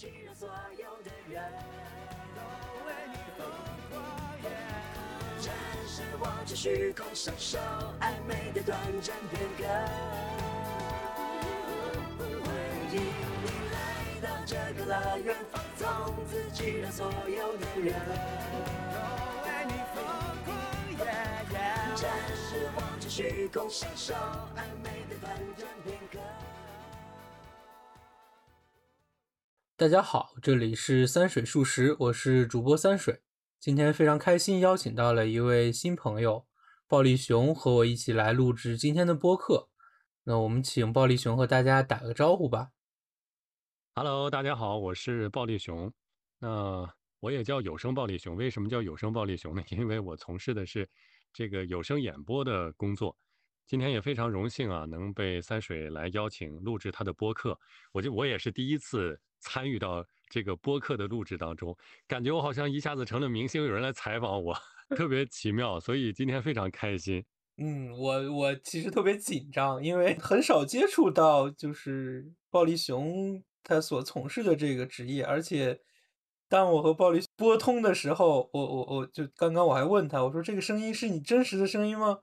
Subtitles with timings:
[0.00, 1.44] 己，让所有的人
[2.34, 2.40] 都
[2.86, 3.46] 为你疯
[3.90, 3.94] 狂。
[5.38, 5.52] 暂
[5.86, 7.58] 时忘记虚空，享受
[8.00, 9.64] 暧昧的短暂片刻。
[12.18, 12.48] 欢
[12.90, 12.96] 迎
[13.44, 13.44] 你
[13.74, 13.76] 来
[14.22, 17.92] 到这个乐园，放纵自己，让所有的人
[18.94, 18.96] 都
[19.44, 20.02] 为你疯
[20.46, 20.56] 狂。
[21.94, 26.18] 暂时忘记虚空，享受暧昧的短暂片刻。
[29.80, 33.22] 大家好，这里是三水数十，我是主播三水。
[33.58, 36.46] 今天非常开心，邀请到了一位新朋友
[36.86, 39.70] 暴力熊和我一起来录制今天的播客。
[40.24, 42.72] 那我们请暴力熊和大家打个招呼吧。
[43.94, 45.90] Hello，大家好，我是暴力熊。
[46.40, 46.86] 那
[47.20, 48.36] 我也叫有声暴力熊。
[48.36, 49.62] 为什么叫有声暴力熊呢？
[49.72, 50.86] 因为我从事的是
[51.32, 53.16] 这个有声演播的工作。
[53.70, 57.56] 今天也非常荣幸啊，能被三水来邀请录制他的播客。
[57.92, 61.76] 我就我也是第一次参与到这个播客的录制当中，
[62.08, 64.52] 感觉我好像一下子成了明星，有人来采访我，
[64.96, 65.78] 特别奇妙。
[65.78, 67.24] 所以今天非常开心。
[67.58, 75.78] 嗯，我我其实特别紧张，因为很少接触到就是暴力熊他所从事的这个职业，而且
[76.48, 82.18] 当我和暴力拨通的时候，我我我就刚刚我还问他，我说这个声音是你真实的声音吗？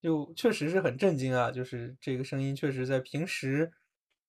[0.00, 3.72] 就确实是很震惊啊，就是这个声音确实在平时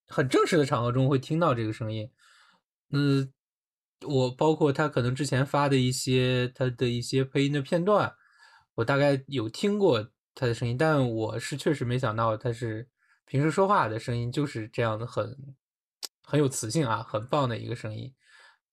[0.07, 2.09] 很正式的场合中会听到这个声音。
[2.91, 3.31] 嗯，
[4.07, 8.15] 我包括他可能之前发的一些他的一些配音的片段，
[8.75, 12.87] 我大概有听过他的声音，但我是确实没想到他是
[13.25, 15.55] 平时说话的声音就是这样的很
[16.23, 18.13] 很有磁性啊，很棒的一个声音。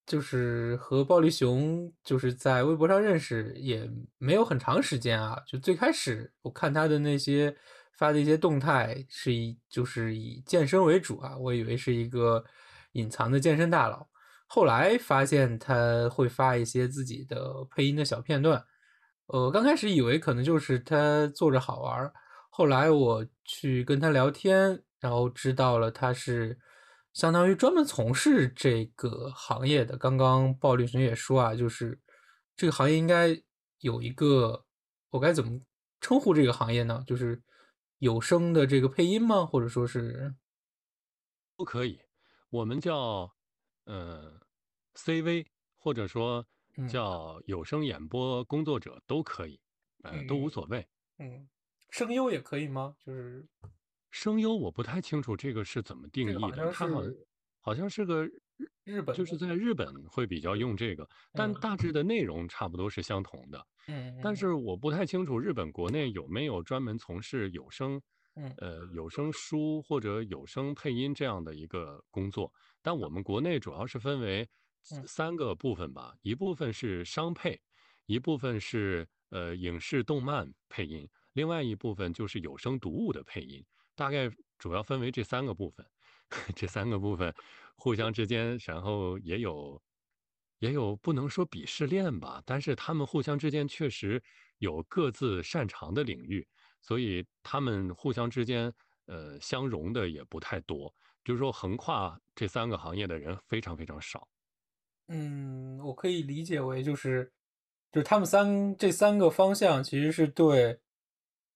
[0.06, 7.56] 就是和暴力熊就是在微博上认识也没有很长时间啊，就最开始我看他的那些
[7.96, 12.44] 发的一些动态是以就是以健身为主啊，我以为是一个
[12.92, 14.06] 隐藏的健身大佬，
[14.46, 18.62] 后来发现他会发一些自己的配音的小片段，
[19.28, 22.12] 呃，刚开始以为可能就是他做着好玩，
[22.50, 26.58] 后来我去跟他聊天，然后知道了他是。
[27.14, 29.96] 相当于专门从事这个行业的。
[29.96, 31.98] 刚刚暴力熊也说啊，就是
[32.56, 33.40] 这个行业应该
[33.78, 34.66] 有一个，
[35.10, 35.60] 我该怎么
[36.00, 37.02] 称呼这个行业呢？
[37.06, 37.40] 就是
[37.98, 39.46] 有声的这个配音吗？
[39.46, 40.34] 或者说是
[41.56, 42.00] 都可以，
[42.50, 43.32] 我们叫
[43.84, 44.40] 呃
[44.94, 46.44] CV，或者说
[46.76, 49.60] 嗯叫有声演播工作者都可以，
[50.02, 50.88] 呃，都无嗯所谓。
[51.18, 51.48] 嗯，
[51.90, 52.96] 声优也可以吗？
[53.06, 53.46] 就是
[54.14, 57.14] 声优我不太清楚这个是怎么定义的，它好像
[57.60, 58.32] 好像是个日
[58.84, 63.66] 日本就是，在日本会比较用这个，但嗯大致的内容差不多是相同的。
[63.88, 68.00] 嗯嗯但是我不太清楚日本国内有没有专门从事有声，
[68.36, 72.52] 嗯呃，有声书或者有声配音这样的一个工作。
[72.82, 74.48] 但我们国内主要是分为
[74.92, 77.60] 嗯三个部分吧，一部分是商配，
[78.06, 83.64] 一部分是呃影视动漫配音，另外一部分就是有声读物的配音，
[83.94, 85.84] 大概主要分为这三个部分。
[86.56, 87.32] 这三个部分
[87.76, 89.80] 互相之间，然后也有
[90.58, 94.20] 也有不能说鄙视链吧，但是他们互相之间确实
[94.58, 96.44] 有各自擅长的领域，
[96.80, 98.72] 所以他们互相之间
[99.04, 104.26] 呃相融的也不太多，就是说横跨这三个行业的人非常非常少。
[105.08, 107.30] 嗯，我可以理解为就是
[107.92, 110.80] 就是他们三这三个方向其实是对，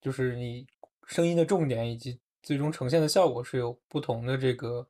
[0.00, 0.66] 就是你
[1.06, 4.88] 声音的重点以及最终呈现的效果是有不同的这个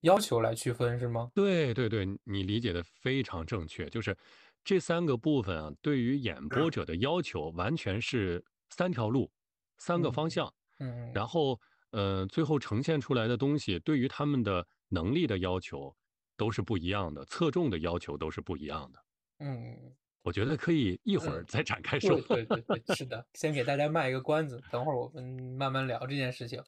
[0.00, 1.30] 要求来区分，是吗？
[1.34, 4.16] 对对对，你理解的非常正确，就是
[4.64, 9.30] 这三个部分啊，对于演播者的要求完全是三条路、
[9.78, 11.58] 三个方嗯向，嗯然后
[11.90, 15.94] 呃，最后呈现出来的东西对于他们的能力的要求
[16.36, 19.00] 都是不一样的，侧重的要求都是不一样的。
[19.38, 19.94] 嗯，
[20.26, 22.44] 我觉得可以一会儿嗯再展开说对。
[22.46, 25.22] 对对对，是的，先给大家卖一个关子，等会儿我们
[25.56, 26.60] 慢慢聊这件事情。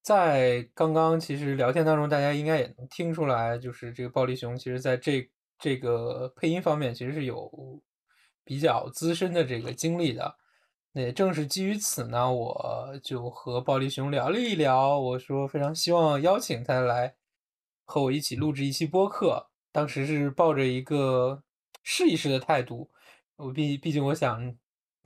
[0.00, 5.28] 在刚刚其实聊天当中，大家应该也能听出来，就是这个暴力熊其实在这
[5.58, 7.82] 这个配音方面其实是有
[8.44, 10.36] 比较资深的这个经历的。
[10.92, 17.16] 那也正是基于此呢，我就和暴力熊聊了一聊，我说非常希望邀请他来
[17.84, 19.48] 和我一起录制一期播客。
[19.72, 21.42] 当时是抱着一个
[21.82, 22.90] 试一试的态度，
[23.36, 24.54] 我毕毕竟我想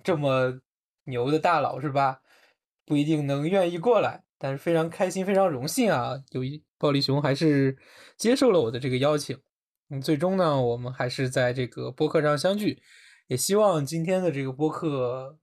[0.05, 0.61] 这么
[1.05, 2.20] 牛的大佬是吧，
[2.84, 7.76] 不一定能愿意过来，但是非常开心，非常荣幸啊，有一暴力熊还是
[8.17, 9.38] 接受了我的这个邀请。
[9.88, 12.82] 嗯，最终呢，我们还是在这个播客上相聚，
[13.28, 15.38] 也希望今天的这个播客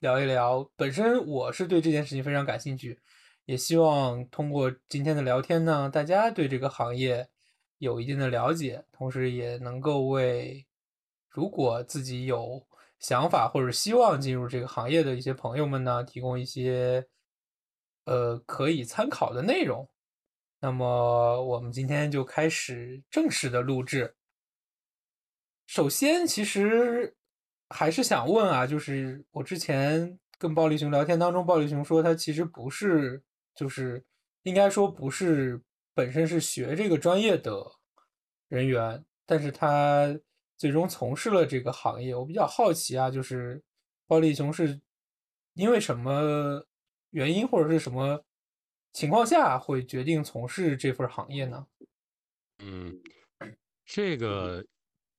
[0.00, 0.70] 聊一聊。
[0.76, 2.98] 本身我是对这件事情非常感兴趣，
[3.44, 7.28] 也希望通过今天的聊天呢，大家对这个行业
[7.76, 10.64] 有一定的了解，同时也能够为
[11.32, 12.66] 如果自己有
[12.98, 17.08] 想法或者希望进入这个行业的一些朋友们呢，提供一些
[18.04, 19.88] 呃可以参考的内容。
[20.60, 24.14] 那么我们今天就开始正式的录制。
[25.66, 27.16] 首先，其实
[27.70, 33.22] 还是想问啊，就是我之前跟暴力熊聊天当中，暴力熊说他其实不是，
[33.54, 34.04] 就是
[34.42, 35.60] 应该说不是
[35.94, 37.64] 本身是学这个专业的
[38.48, 40.14] 人员，但是他
[40.62, 42.14] 最终从事了这个行业。
[42.14, 43.60] 我比较好奇啊，就是
[44.06, 44.80] 暴力熊是
[45.54, 46.64] 因为什么
[47.10, 48.24] 原因或者是什么？
[48.92, 51.66] 情况下会决定从事这份行业呢？
[52.60, 53.02] 嗯，
[53.84, 54.64] 这个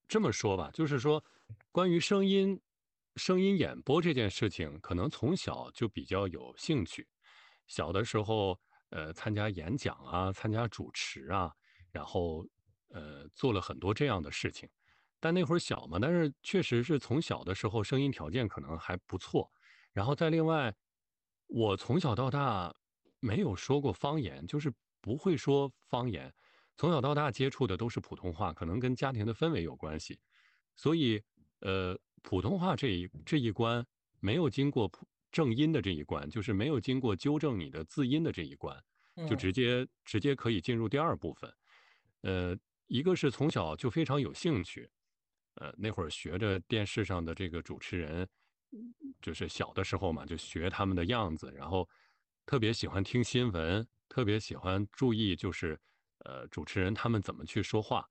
[0.07, 1.22] 这么说吧，就是说，
[1.74, 2.62] 关于声音、
[3.18, 7.06] 声音演播这件事情，可能从小就比较有兴趣。
[7.68, 8.57] 小的时候，
[8.92, 11.51] 呃，参加演讲啊，参加主持啊，
[11.92, 12.48] 然后
[12.88, 14.69] 呃，做了很多这样的事情。
[15.24, 19.50] 但那会儿小嘛，但是确实是从小的时候声音条件可能还不错。
[19.94, 20.75] 然后再另外，
[21.48, 22.75] 我从小到大。
[23.25, 26.34] 没有说过方言，就是不会说方言。
[26.75, 30.20] 从小到大接触的都是普通话，可能跟家庭的氛围有关系。
[30.75, 31.24] 所以，
[31.62, 33.86] 呃，普通话这一这一关
[34.20, 38.78] 没有经过普正音的这一关，就是没有经过纠正你的字音的这一关，
[39.25, 41.50] 就直接直接可以进入第二部分。
[42.24, 44.90] 呃，一个是从小就非常有兴趣，
[45.55, 48.27] 呃，那会儿学着电视上的这个主持人，
[49.21, 51.88] 就是小的时候嘛，就学他们的样子，然后。
[52.45, 55.79] 特别喜欢听新闻，特别喜欢注意，就是
[56.25, 58.05] 呃主持人他们怎么去说话。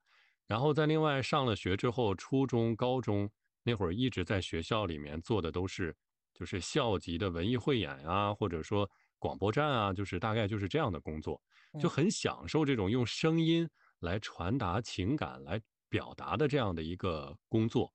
[0.46, 3.30] 然后在另外上了学之后，初中、高中
[3.62, 5.94] 那会儿一直在学校里面做的都是
[6.32, 11.38] 就是校级的文艺汇演啊，或者说广播站啊，就是大概就是这样的工作，
[11.78, 13.68] 就很享受这种用声音
[13.98, 15.60] 来传达情感、来
[15.92, 17.92] 表达的这样的一个工作。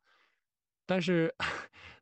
[0.85, 1.33] 但是，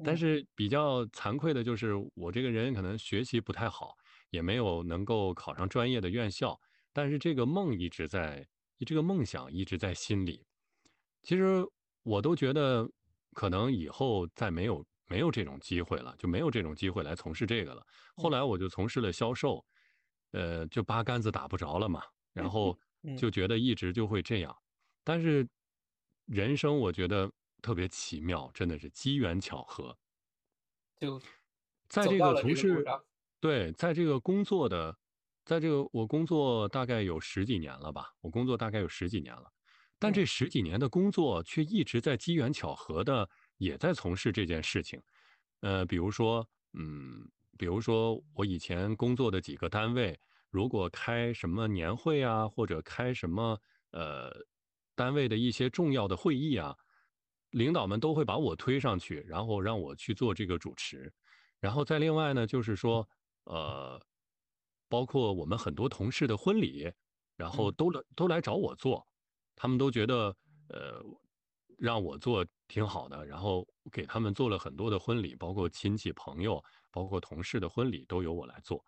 [0.03, 3.95] 但是比较惭愧的就是，我这个人可能学习不太好。
[4.31, 6.59] 也没有能够考上专业的院校，
[6.91, 8.45] 但是这个梦一直在，
[8.85, 10.45] 这个梦想一直在心里。
[11.23, 11.65] 其实
[12.03, 12.89] 我都觉得，
[13.31, 17.85] 可能以后再没有没有这种机会了，就没有这种机会来从事这个了。
[18.17, 19.65] 后来我就从事了销售，
[20.31, 22.01] 呃，就八竿子打不着了嘛。
[22.33, 22.77] 然后
[23.17, 24.53] 就觉得一直就会这样。
[25.01, 25.47] 但是
[26.25, 27.31] 人生我觉得
[27.61, 29.97] 特别奇妙，真的是机缘巧合。
[30.99, 31.19] 就
[31.87, 32.83] 在这个从事。
[33.39, 34.97] 对，在这个工作的，
[35.43, 39.51] 在这个我工作大概有十几年了吧，我工作大概有十几年了，
[39.99, 44.99] 但这十几年的工作却一直在机缘巧合的也在从事这件事情。
[45.59, 50.19] 呃，比如说，嗯，比如说我以前工作的几个单位，
[50.49, 53.59] 如果开什么年会啊，或者开什么
[53.91, 54.31] 呃
[54.95, 56.75] 单位的一些重要的会议啊，
[57.51, 61.13] 领导们都会把我推上去，然后让我去做这个主持。
[61.59, 63.07] 然后再另外呢，就是说。
[63.47, 64.01] 呃，
[64.89, 66.91] 包括我们很多同事的婚礼，
[67.35, 69.05] 然后都来都来找我做，
[69.55, 70.35] 他们都觉得
[70.69, 70.99] 呃
[71.77, 76.59] 让我做挺好的，然后给他们做了很多的婚礼，包括亲戚朋友，
[76.89, 78.83] 包括同事的婚礼都由我来做。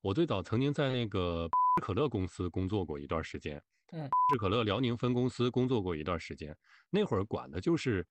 [0.00, 1.48] 我最早曾经在那个
[1.82, 3.60] 可乐公司工作过一段时间，
[3.92, 6.56] 嗯，是可乐辽宁分公司工作过一段时间，
[6.90, 8.06] 那会儿管的就是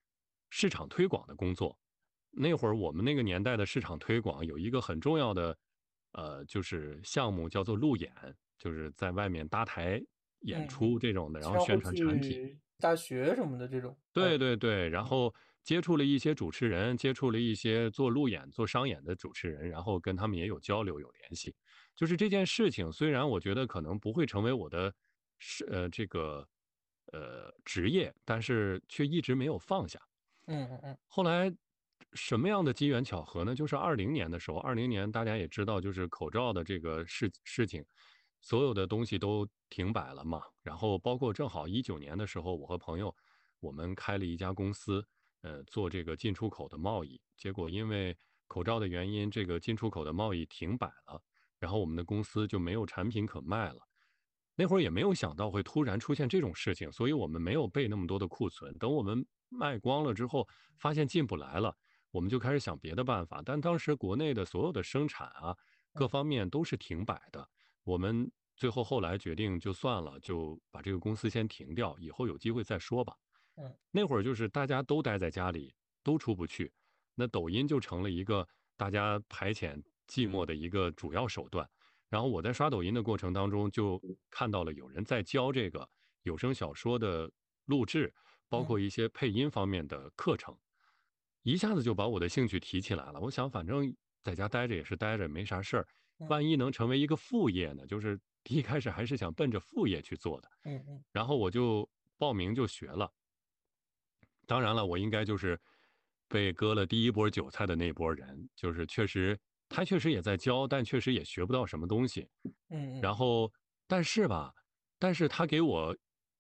[0.50, 1.78] 市场推广的工作。
[2.32, 5.58] 那会儿我们那个年代的市场推广有一个很重要的。
[6.14, 8.12] 呃，就是项目叫做路演，
[8.58, 10.02] 就是在外面搭台
[10.40, 13.96] 演出这种的，然后宣传产品、大学什么的这种。
[14.14, 15.32] 对对对，然后
[15.64, 21.54] 接触了一些主持人，接触了一些做路演、做商演的主持人，然后跟他们也有交流、有联系。
[21.96, 24.92] 就是这件事情，虽然我觉得可能不会成为我的
[25.38, 26.48] 是呃这个
[27.14, 30.00] 呃职业，但是却一直没有放下。
[30.46, 30.98] 嗯嗯嗯。
[31.08, 31.56] 后来。
[32.14, 33.54] 什么样的机缘巧合呢？
[33.54, 37.84] 就是二零年的时候，二零年大家也知道，就是口罩的这个事事情，
[38.40, 40.42] 所有的东西都停摆了嘛。
[40.64, 43.14] 然后包括正好一九年的时候，我和朋友
[43.60, 45.06] 我们开了一家公司，
[45.42, 47.20] 呃，做这个进出口的贸易。
[47.36, 48.18] 结果因为
[48.48, 51.22] 口罩的原因，这个进出口的贸易停摆了，
[51.60, 53.87] 然后我们的公司就没有产品可卖了。
[54.60, 58.76] 那会儿也没有想到会突然出现这种事情，所以我们没有备那么多的库存。
[58.80, 60.48] 等我们卖光了之后，
[60.80, 61.78] 发现进不来了。
[62.10, 65.56] 我们就开始想别的办法，但当时国内的所有的生产啊，
[65.94, 67.48] 各方面都是停摆的。
[67.84, 73.16] 我们最后后来决定就算了，就把这个公司先停掉，以后有机会再说吧。
[73.58, 76.74] 嗯，那会儿就是大家都待在家里，都出不去，
[77.14, 81.70] 那抖音就成了一个大家排遣寂寞的一个主要手段。
[82.10, 85.90] 然后我在刷抖音的过程当中，就看到了有人在教这个，
[86.24, 87.30] 有声小说的
[87.66, 88.14] 录制，
[88.48, 90.58] 包括一些配音方面的课程，
[91.44, 93.20] 一下子就把我的兴趣提起来了。
[93.20, 95.88] 我想，反正在家待着也是待着，没啥事儿，
[96.30, 97.86] 万一能成为一个副业呢？
[97.86, 100.50] 就是 一开始还是想奔着副业去做的。
[100.64, 101.04] 嗯嗯。
[101.12, 103.12] 然后我就报名就学了。
[104.46, 105.60] 当然了，我应该就是
[106.30, 109.38] 被割了第一波韭菜的那波人，就是确实
[109.70, 112.28] 他确实也在教，但确实也学不到什么东西。
[112.70, 113.02] 嗯嗯。
[113.02, 113.52] 然后，
[113.88, 114.54] 但是吧，
[115.00, 115.96] 但是他给我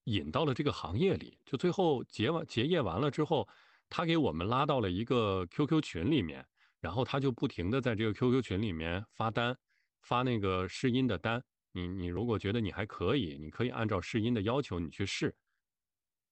[0.05, 3.47] 引到了这个行业里，就最后结完结业完了之后，
[3.89, 6.45] 他给我们拉到了一个 QQ 群里面，
[6.79, 9.57] 然后他就不停的在这个 QQ 群里面发单，
[10.01, 11.43] 发那个试音的单。
[11.73, 15.35] 你你如果觉得你还可以，你可以按照试音的要求你去试。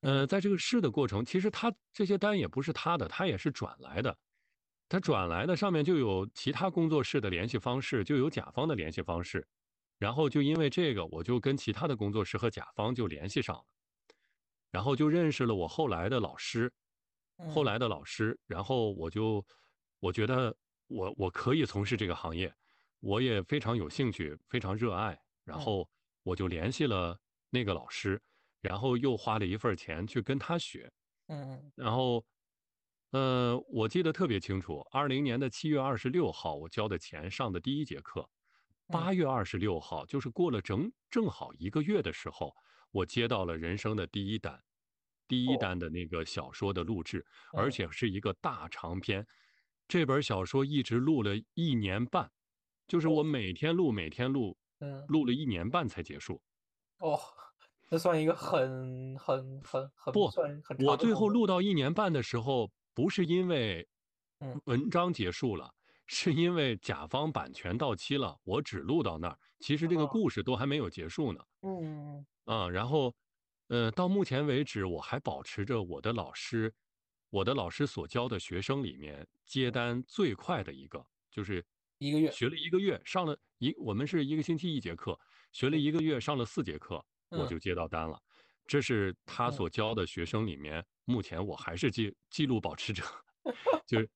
[0.01, 4.17] 呃，在这个试的过程，其实他这些单也不是他的，他也是转来的。
[4.87, 9.47] 他转来的上面就有其他工作室的联系方式，就有甲方的联系方式。
[9.97, 13.65] 然后就因为这个，我就跟其他的工作室和甲方就联系上了，
[14.71, 16.71] 然后就认识了我后来的老师，
[17.49, 18.37] 后来的老师。
[18.47, 19.45] 然后我就
[19.99, 20.55] 我觉得
[20.87, 22.53] 我我可以从事这个行业，
[22.99, 25.17] 我也非常有兴趣，非常热爱。
[25.43, 25.89] 然后
[26.23, 28.21] 我就联系了那个老师。
[28.61, 30.91] 然后又花了一份钱去跟他学，
[31.27, 32.25] 嗯然后，
[33.15, 38.29] 呃，我记得特别清楚，二零年的七月二十六号，我交的钱上的第一节课，
[38.87, 42.53] 八月二十六号，就是过了整正好一个月的时候，
[42.91, 44.61] 我接到了人生的第一单，
[45.29, 49.25] 第一单的那个小说的录制，而且是一个大长篇，
[49.87, 52.29] 这本小说一直录了一年半，
[52.85, 56.41] 就是我每天录，每天录，嗯，录了一年半才结束。
[56.97, 57.17] 哦。
[57.87, 60.75] 这算一个很很很很不算很。
[60.83, 63.87] 我最后录到一年半的时候，不是因为
[64.39, 64.59] 嗯。
[64.65, 65.71] 文章结束了，
[66.07, 69.37] 是因为甲方版权到期了，我只录到那儿。
[69.59, 71.39] 其实这个故事都还没有结束呢。
[71.61, 73.13] 嗯啊，然后，
[73.67, 76.73] 呃，到目前为止，我还保持着我的老师，
[77.29, 81.65] 我的老师所教的学生里面接单最快的一个，就是
[81.97, 82.31] 一个月。
[82.31, 85.19] 学了一个月，上了一我们是一个星期一节课，
[85.51, 87.03] 学了一个月，上了四节课。
[87.29, 88.17] 我就接到单了，
[88.67, 93.03] 这是他所教的学生里面，目前我还是记记录保持者，
[93.87, 94.09] 就是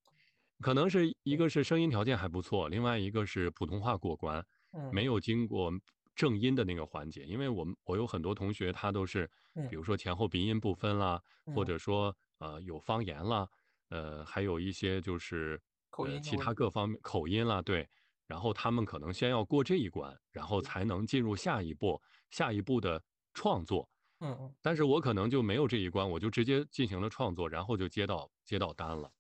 [0.60, 4.46] 可能是一个是声音条件还不错，另外一个是普通话过关，
[4.92, 5.72] 没有经过
[6.16, 9.30] 正音的那个环节，因为我们我有很多同学他都是，
[9.70, 11.22] 比如说前后鼻音不分啦，
[11.56, 13.48] 或者说呃有方言啦，
[13.90, 17.00] 呃还有一些就是口音其他各方面。
[17.02, 17.88] 口音啦，对。
[18.28, 23.04] 然后他们可能先要过这一关，然后才能进入下一步，下一步的
[23.34, 23.90] 创作。
[24.20, 24.56] 嗯嗯。
[24.62, 29.12] 但是我可能就没有这一关，我就直接进行了创作，然后就接到接到单了。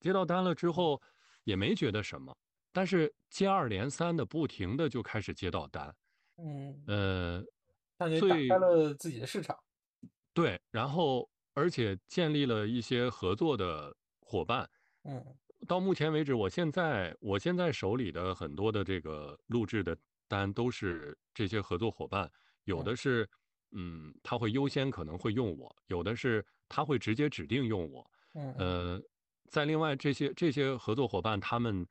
[0.00, 1.00] 接到单了之后，
[1.44, 2.36] 也没觉得什么，
[2.72, 5.94] 但是接二连三的不停的就开始接到单。
[6.36, 6.84] 嗯。
[6.86, 7.42] 呃，
[7.98, 8.08] 打
[8.48, 9.58] 开了自己的市场。
[10.34, 14.68] 对，然后而且建立了一些合作的伙伴。
[15.04, 15.36] 嗯。
[15.66, 19.96] 到目前为止，我现在我现在手里的很多的这个录制的
[20.28, 22.30] 单都是这些合作伙伴，
[22.64, 23.28] 有的是，嗯，
[24.22, 29.02] 他会优先可能会用我，有的是他会直接指定用我，嗯，呃，
[29.48, 31.86] 在另外这些这些合作伙伴，他们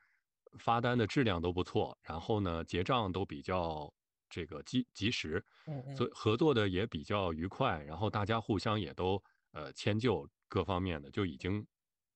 [0.60, 3.94] 发单的质量都不错，然后呢，结账都比较
[4.30, 6.12] 这个及及时，嗯，所以。
[6.14, 11.66] 合作的也比较愉快，然后大家互相也都呃迁就各方面的，就已经。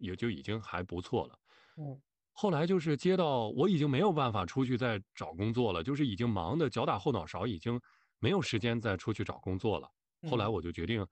[0.02, 1.38] 也就已经还不错了，
[1.76, 7.78] 嗯，后来就是接到我已经没有办法出去再找工作了，就是已经忙得脚打后脑勺，已经
[8.20, 9.92] 没有时间再出去找工作了。
[10.30, 11.06] 后来我就决定，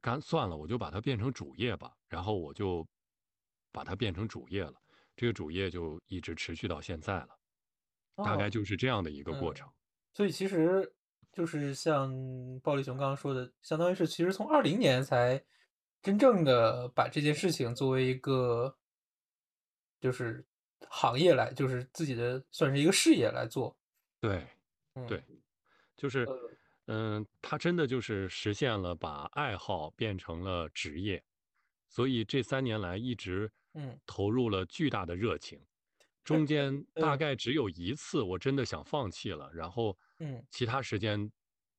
[0.00, 1.94] 干算了，我就把它变成主业吧。
[2.08, 2.86] 然后我就
[3.72, 4.74] 把它变成主业了，
[5.16, 7.28] 这个主业就一直持续到现在了，
[8.16, 9.68] 大概就是这样的一个过程。
[10.14, 10.94] 所以其实
[11.32, 12.12] 就是像
[12.62, 15.44] 暴力熊刚刚说的，相当于是其实从二零年才。
[16.04, 18.76] 真正的把这件事情作为一个，
[20.00, 20.44] 就是
[20.88, 23.78] 行业来，就是自己的算是一个事业来做。
[24.18, 24.44] 对，
[25.06, 25.22] 对，
[26.02, 26.26] 就是，
[26.86, 31.22] 嗯，他真的就是实现了把爱好变成了职业，
[31.88, 35.60] 所以这三年来一直，嗯，投入了巨大的热情。
[36.24, 41.30] 中间大概只有一次我真的想放弃了，然后，嗯，其他时间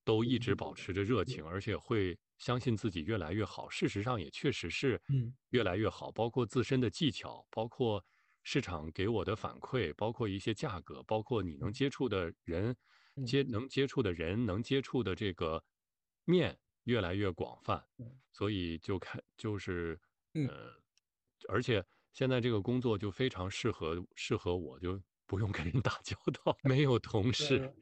[0.06, 2.18] 都一直保持着热情，而且会。
[2.40, 5.02] 相信自己越来越好，事实上也确实是，
[5.52, 6.12] 越来越好。
[6.12, 8.04] 包括自身的技巧，包括
[8.42, 12.76] 市场给我的反馈，包括一些价格，包括你能接触的人，
[13.26, 15.64] 接能接触的人，能接触的这个
[16.26, 17.84] 面越来越广泛。
[18.32, 20.00] 所以就开就是，
[20.34, 20.72] 呃，
[21.48, 27.74] 而且现在这个工作就非常适合适合我，就不用跟人打交道，没有同事，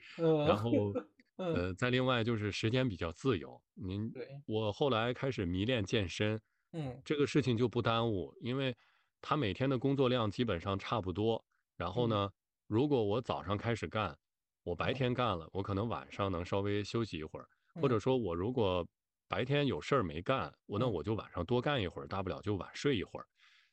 [0.48, 0.94] 然后。
[1.38, 3.60] 呃，再另外就是时间比较自由。
[3.74, 6.40] 您对，我后来开始迷恋健身，
[6.72, 8.78] 嗯这个事情就不耽误，因为
[9.22, 11.44] 他每天的工作量基本上差不多。
[11.78, 12.30] 然后嗯呢，
[12.68, 14.16] 如果我早上开始干，
[14.66, 17.48] 我白嗯天干了，我可能晚上能稍微休息一会儿，
[17.80, 18.02] 或者嗯。
[18.02, 18.88] 说我如果
[19.28, 20.94] 白天有事儿没干，我那嗯。
[20.96, 23.26] 我就晚上多干一会儿，大不了就晚睡一会儿。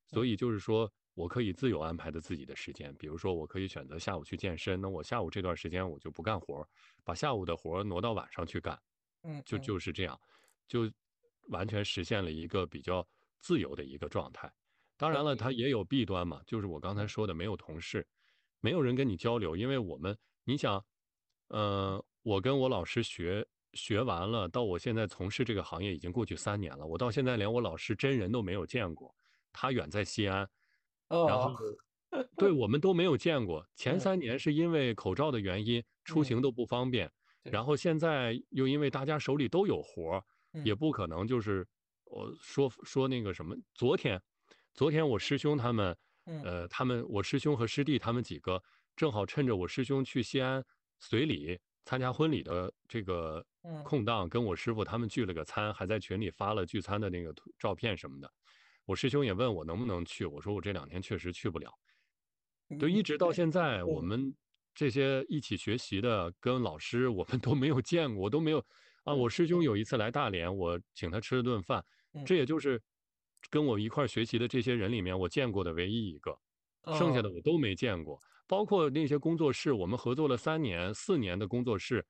[0.07, 0.25] 所嗯。
[0.25, 6.67] 以就是说我可以自由安排的自己的时间，比如说我可以选择下午去健身，那我下午这段时间我就不干活儿，
[7.05, 8.79] 把下午的活儿挪到晚上去干，
[9.45, 9.59] 就嗯。
[9.59, 10.19] 就就是这样，
[10.67, 10.91] 就
[11.51, 13.07] 完全实现了一个比较
[13.41, 14.51] 自由的一个状态。
[14.97, 18.07] 当然了，它也有弊端嘛，就是我刚才嗯说的，没有同事，
[18.61, 20.17] 没有人跟你交流，因为我们，
[20.49, 20.83] 你想，
[21.49, 29.15] 呃，我跟我老师学学完了，到我现在从事这个行业已经过去三年了，我到现在连我老师真人都没有见过，
[29.53, 30.49] 他远在西安，
[31.09, 31.55] 然后。
[32.11, 33.69] 哦，对我们都没有见过。
[33.77, 34.01] 前嗯。
[34.01, 36.25] 三年是因为口罩的原因，出嗯。
[36.25, 37.13] 行都不方便，
[37.43, 37.53] 对。
[37.53, 37.63] 然。
[37.63, 40.25] 后现在又因为大家手里都有活儿，
[40.65, 40.77] 也嗯。
[40.79, 41.69] 不可能就是
[42.05, 44.23] 我说说那个什么，昨天，
[44.73, 46.43] 昨天我师兄他们，嗯。
[46.43, 48.63] 呃，他们我师兄和师弟他们几个
[48.99, 50.63] 正好趁着我师兄去西安
[50.99, 58.29] 随礼参加婚礼的这个嗯空档，跟我师傅他们聚了个餐，还在群里发了聚餐的那个图照片什么的。
[58.85, 61.73] 我师兄也问我能不能去，我说我这两天确实去不了。
[62.77, 64.37] 就嗯一直到现在，我嗯们
[64.75, 68.59] 这些一起学习的跟老师，我们都没有见过，都没有
[69.05, 69.15] 啊。
[69.15, 72.83] 我师兄有一次来大连，我请他吃了顿饭，嗯这也就是
[73.49, 76.37] 跟我一块儿学习的这些人里面，我见过的唯一一个，
[76.99, 78.21] 剩下的哦我都没见过。
[78.49, 82.05] 包括那些工作室，我们合作了三年、四年的工作室，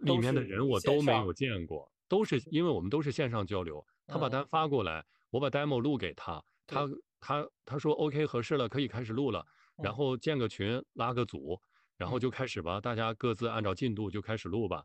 [0.00, 4.28] 里面的人我都没有见过，都是因为我们都是线上交流，他把嗯。
[4.28, 6.86] 单发过来，我把 demo 录给他，他
[7.20, 9.46] 他他说 OK 合适了，可以开始录了，
[9.80, 9.94] 然嗯。
[9.94, 11.60] 后建个群，拉个组，
[11.96, 12.20] 然后嗯。
[12.20, 14.84] 就开始吧，大家各自按照进度就开始录吧，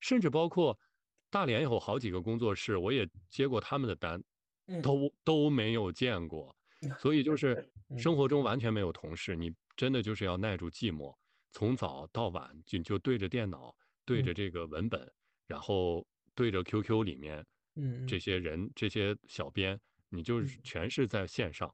[0.00, 0.78] 甚至包括
[1.30, 4.22] 大连有好几个工作室，我也接过他们的单，
[4.68, 4.82] 嗯。
[4.82, 6.56] 都都没有见过，
[6.96, 7.96] 所以就是嗯。
[7.96, 11.14] 生活中完全没有同事，你真的就是要耐住寂寞，
[11.52, 14.34] 从早到晚就就对着电脑，对着嗯。
[14.34, 15.10] 这个文本，
[15.46, 17.44] 然后对着 QQ 里面
[17.76, 20.62] 嗯这些人这些小编，你就是嗯。
[20.62, 21.72] 全是在线上，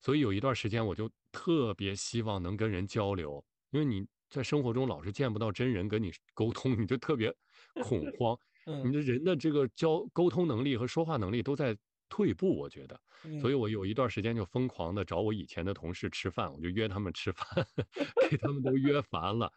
[0.00, 7.34] 所以有一段时间我就特别希望能跟人交流，因为你在生活中老是见不到真人跟你沟通，你就特别
[7.78, 8.36] 恐慌。
[8.80, 11.76] 你嗯的人的这个交沟通能力和说话能力都在
[12.12, 13.00] 退步，我觉得，
[13.40, 17.46] 所以嗯我有一段时间就疯狂的找我以前的同事吃饭，我就约他们吃饭，
[18.28, 19.50] 给他们都约烦了。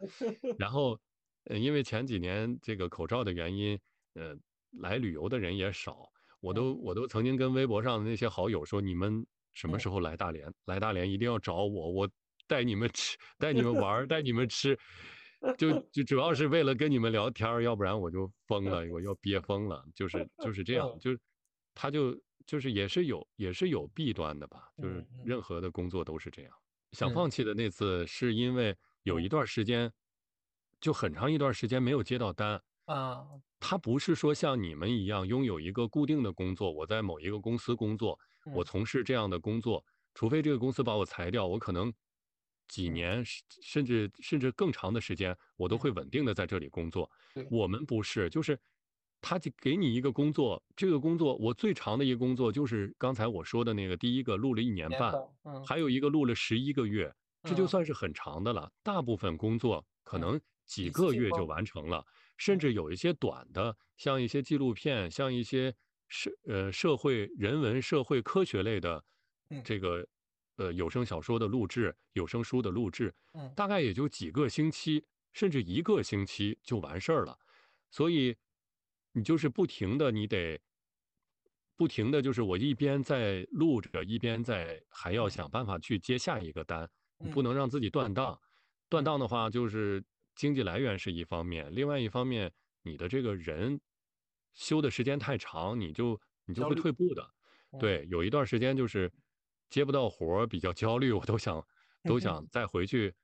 [0.58, 0.98] 然后，
[1.44, 3.78] 呃，因为前几年这个口罩的原因，
[4.14, 4.34] 呃，
[4.80, 6.08] 来旅游的人也少，
[6.40, 10.50] 我都我都曾经跟微博上的那些好友说，你们什么嗯时候来大连？
[10.64, 12.10] 来大连一定要找我，我
[12.46, 14.78] 带你们吃，带你们玩儿，带你们吃。
[15.58, 19.84] 就就主要是为了跟你们聊天，要不然我就疯了，我要憋疯了。
[19.94, 21.20] 就是就是这样，嗯就是
[21.74, 26.52] 他就就是也是有也是有弊端的吧，就是任何的工作都是这样。
[26.92, 27.12] 想嗯。
[27.12, 29.92] 放弃的那次是因为有一段时间，
[30.80, 32.62] 就很长一段时间没有接到单。
[32.88, 33.40] 啊。
[33.60, 38.18] 他不是说像你们一样拥有一个固定的工作，我在某一个公司工作，
[38.52, 38.64] 我嗯。
[38.64, 41.92] 从事这样的工作，除非这个公司把我裁掉，我可能
[42.68, 43.00] 几嗯。
[43.00, 45.78] 年甚甚至甚至更长的时间，我都嗯。
[45.78, 47.10] 会稳定的在这里工作。
[47.48, 48.58] 我们不是，就是
[49.20, 55.68] 他就给你一个工作，这个工作我最长的一个工作就是刚才我说的那个，第一个录了一年半，嗯。
[55.68, 57.12] 还有一个录了十一个月，
[57.44, 57.68] 这就嗯。
[57.68, 58.70] 算是很长的了。
[58.82, 62.04] 大部分工作可嗯能几个月就完成了，
[62.36, 62.60] 甚嗯。
[62.60, 65.74] 至有一些短的，像一些纪录片，像一些
[66.08, 69.04] 社呃社会人文、社会科学类的
[69.50, 69.64] 嗯。
[69.64, 70.06] 这个
[70.56, 73.56] 呃有声小说的录制、有声书的录制，嗯。
[73.56, 77.36] 大概也就几个星期，甚至一个星期就完事儿了。
[77.90, 78.36] 所以
[79.16, 80.60] 你就是不停的，你得
[81.74, 86.86] 不停的就是我一边在录着，一边在还要嗯想办法去接下一个单，
[87.32, 88.38] 不能让自己断档。
[88.90, 92.52] 断嗯档的话，就是经济来源是一方面，另外一方面，
[92.82, 93.80] 你的这个人
[94.52, 97.22] 休的时间太长，你就你就会退步的。
[97.72, 99.10] 嗯对，有一段时间就是
[99.70, 101.66] 接不到活儿，比较焦虑，我都想
[102.04, 103.14] 都想再回去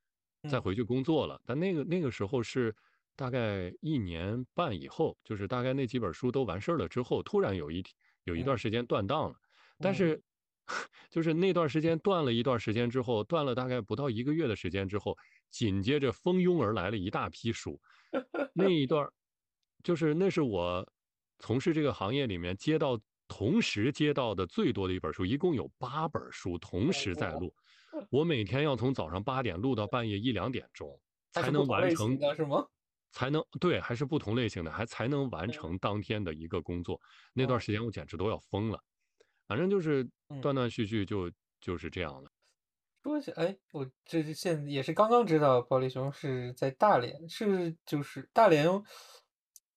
[0.48, 1.38] 再嗯回去工作了。
[1.44, 2.74] 但那个那个时候是
[3.22, 7.80] 大概一年半以后，就是大概那几本书都完事儿了之后，突然有一
[8.24, 9.36] 有一段嗯时间断档了。
[9.78, 10.22] 但嗯是
[11.08, 15.16] 就是那段时间断了一段时间之后，断了大概不到一个月的时间之后，
[15.50, 17.80] 紧接着蜂拥而来了一大批书。
[18.52, 19.12] 那一段儿
[19.84, 20.84] 就是那是我
[21.38, 27.54] 从事这个行业里面接到同时接到的最多的一本书，一共有八本书同时在录。
[28.10, 32.18] 我每天要从早上八点录到半夜一两点钟，才能完成？
[33.12, 37.00] 才能对，还是不同类型的，还才能完成当天的一个工作。
[37.34, 38.82] 那段时间我简直都要疯了，
[39.46, 40.08] 反正就是
[40.40, 42.30] 断断续续就就是这样了。
[43.02, 48.66] 说起哎，我这是现也是刚刚知道，暴力熊是在大连，是就是大连，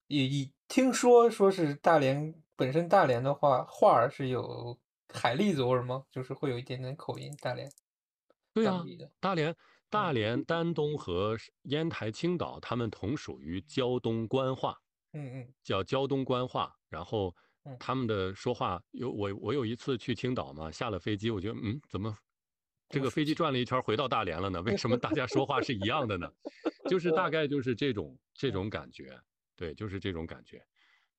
[0.08, 4.80] 也也听说说是大连本身大连的话，话儿是有
[5.12, 6.06] 海蛎子味儿吗？
[6.12, 7.70] 就是会有一点点口音，大连。
[8.54, 8.84] 对啊，
[9.20, 9.56] 大连。
[9.96, 14.78] 大连、丹东和烟台、青岛，他们同属于胶东官话，
[15.14, 16.70] 嗯嗯，叫胶东官话。
[16.90, 17.34] 然后
[17.80, 22.14] 他们的说话有我，我有一次去青岛嘛，下了飞机，我觉得嗯，怎么
[22.90, 24.62] 这个飞机转了一圈回到大连了呢？
[24.64, 26.30] 为什么大家说话是一样的呢？
[26.90, 29.18] 就是大概就是这种这种感觉，
[29.56, 30.62] 对，就是这种感觉。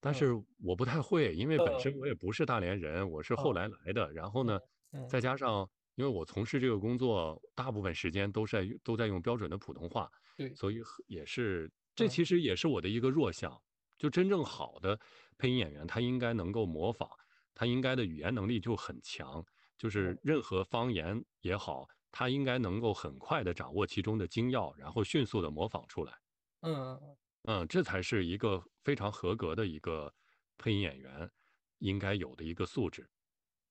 [0.00, 4.12] 但是我不太会，因为本身我也不是大连人，我是后来来的。
[4.12, 4.60] 然后呢，
[5.08, 5.66] 再加上。
[5.96, 13.60] 因为我从事这个工作，大部分时间都是在都在用标准的普通话，对，所以也是这其实也是我的一个弱项。
[13.98, 14.98] 就真正好的
[15.38, 17.08] 配音演员，他应该能够模仿，
[17.54, 19.42] 他应该的语言能力就很强，
[19.78, 26.12] 就是任何方言也好，他应该能够很快的掌握其中的精要，然后迅速的模仿出来。
[26.60, 27.00] 嗯
[27.44, 30.12] 嗯，这才是一个非常合格的一个
[30.58, 31.30] 配音演员
[31.78, 33.08] 应该有的一个素质。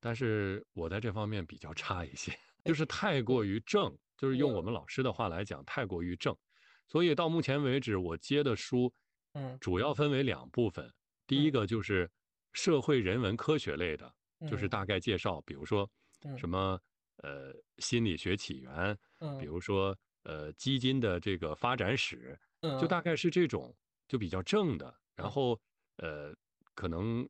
[0.06, 2.32] 但是我在这方面比较差一些，
[2.64, 6.38] 就是太过于正，就是用我们老师的话来讲，太过于正。
[6.86, 8.94] 所以到目前为止，我接的书，
[9.34, 10.94] 嗯，主要分为两部分。
[11.26, 12.08] 第一个就是
[12.54, 14.16] 社会人文科学类的，
[14.48, 15.90] 就是大概介绍，比如说
[16.38, 16.80] 什么
[17.24, 18.96] 呃心理学起源，
[19.40, 22.40] 比如说呃基金的这个发展史，
[22.80, 23.76] 就大概是这种
[24.08, 24.96] 就比较正的。
[25.16, 25.60] 然后
[25.98, 26.32] 呃
[26.76, 27.28] 可能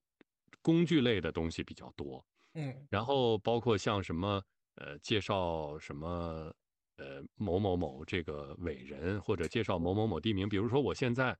[0.61, 2.21] 工具类的东西比较多。
[2.55, 4.41] 嗯，然后包括像什么
[4.75, 6.53] 呃介绍什么
[6.97, 11.37] 呃某某某这个伟人，或者介绍某某某地名，比如说我现在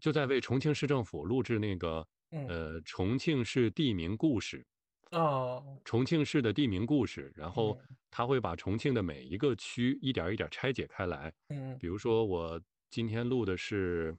[0.00, 2.06] 就在为重庆市政府录制那个
[2.48, 4.64] 呃重庆市地名故事。
[5.10, 7.78] 哦，重庆市的地名故事，然后
[8.10, 14.16] 他会把重庆的每一个区一点一点拆解开来，嗯，比如说我今天录的是，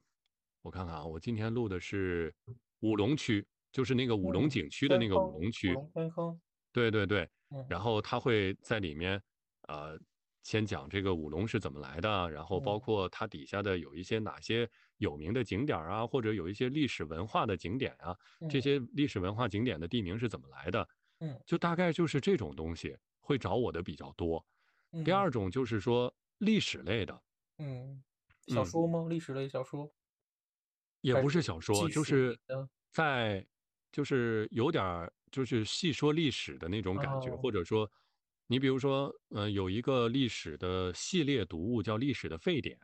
[0.61, 2.31] 我看看啊，我今天录的是
[2.81, 3.43] 武隆区。
[3.73, 5.75] 就是那个五龙景区的那个五龙区，
[6.71, 7.29] 对对对，
[7.67, 7.81] 然。
[7.81, 9.21] 后他会在里面，
[9.67, 9.99] 呃，
[10.43, 18.15] 先讲这个五龙是怎么来的，然后包括它底下的有一些哪些有名的景点啊，或者有一些历史文化的景点啊，
[18.49, 20.87] 这些历史文化景点的地名是怎么来的，
[21.19, 24.45] 嗯，就大概就是这种东西会找我的比较多。
[25.03, 27.21] 第二种就是说历史类的，
[27.57, 28.03] 嗯，
[28.47, 29.07] 小说吗？
[29.09, 29.91] 历史类小说？
[31.01, 32.39] 也不是小说，就是
[32.91, 33.45] 在。
[33.93, 37.89] 就是有点儿，就是细说历史的那种感觉，或者说，
[38.47, 42.75] 你比如说，嗯，有一个历史的系列读物叫《历史的沸点》，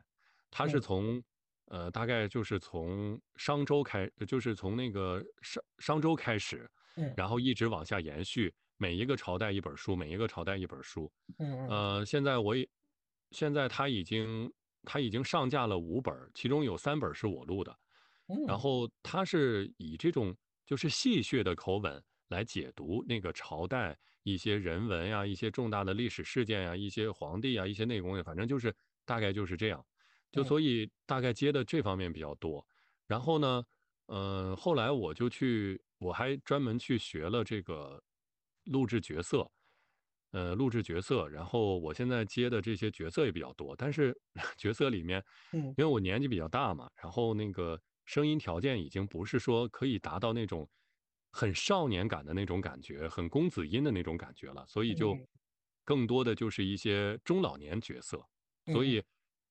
[0.52, 1.22] 它是从，
[1.66, 6.70] 呃，大概就是从商周开，就是从那个商商周开始，
[7.16, 12.70] 然后一直往下延续，每一个朝代一本书，每一个朝代一本书，嗯呃，现在我也，
[13.32, 17.76] 现在它已经它已经上架了五本，其中有三本是我录的，
[18.46, 20.38] 然后他是以这种。
[20.70, 28.72] 就是戏谑的口吻来解读那个朝代一些人文呀、一些重大的历史事件呀、一些皇帝啊、一些内功呀，反正就是
[29.04, 29.84] 大概就是这样。
[30.32, 32.64] 就所以大概接的这方面比较多。
[33.08, 33.64] 然后呢，
[34.10, 38.00] 嗯，后来我就去，我还专门去学了这个
[38.66, 39.52] 录制角色，
[40.34, 41.28] 呃，录制角色。
[41.30, 44.16] 然后我现在接的这些角色也比较多，但是
[44.56, 45.20] 角色里面，
[45.52, 47.82] 嗯，因为我年纪比较大嘛，然后那个。
[48.10, 50.68] 声音条件已经不是说可以达到那种
[51.32, 55.16] 很少年感的那种感觉，很公子音的那种感觉了，所以就
[55.86, 58.28] 更多的就是一些中老年角色，
[58.74, 59.04] 所以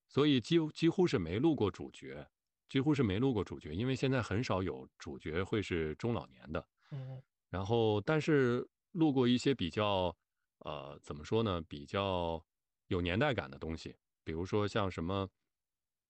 [0.09, 2.29] 所以几乎几乎是没录过主角，
[2.67, 6.67] 几乎是没录过主角，因为现在很少有主角会是中老年的。
[6.91, 10.13] 嗯，然后但是录过一些比较
[10.65, 12.43] 呃怎么说呢，比较
[12.87, 13.95] 有年代感的东西，
[14.25, 15.29] 比如说像什么。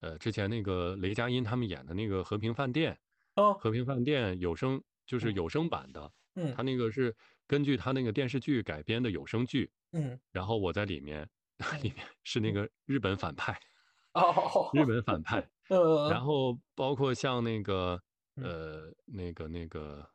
[0.01, 2.93] 呃，之前那个雷佳音他们演的那个《和平饭店》，
[3.41, 11.27] 哦，《和平饭店》有声就是有声版的，嗯，他那个是根据他那个电视剧改编的有声剧，嗯，然后我在里面，
[11.83, 13.59] 里面是那个日本反派，
[14.13, 18.01] 哦，日本反派， 呃，然后包括像那个
[18.35, 20.01] 呃那个那个《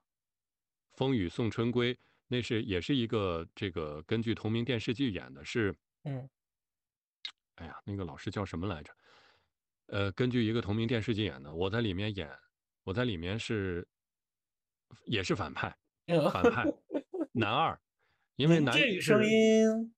[0.97, 1.95] 风雨送春归》，
[2.29, 6.27] 那是也是一个这个根据同名电视剧演的，是，嗯，
[7.57, 8.91] 哎呀，那个老师叫什么来着？
[9.87, 12.29] 呃，根据一个同名电视剧演的，我在里面演，
[12.85, 13.87] 我在里面是
[15.07, 15.77] 也是反派，
[16.33, 16.65] 反派
[17.33, 17.79] 男二，
[18.37, 19.95] 因为男这声音，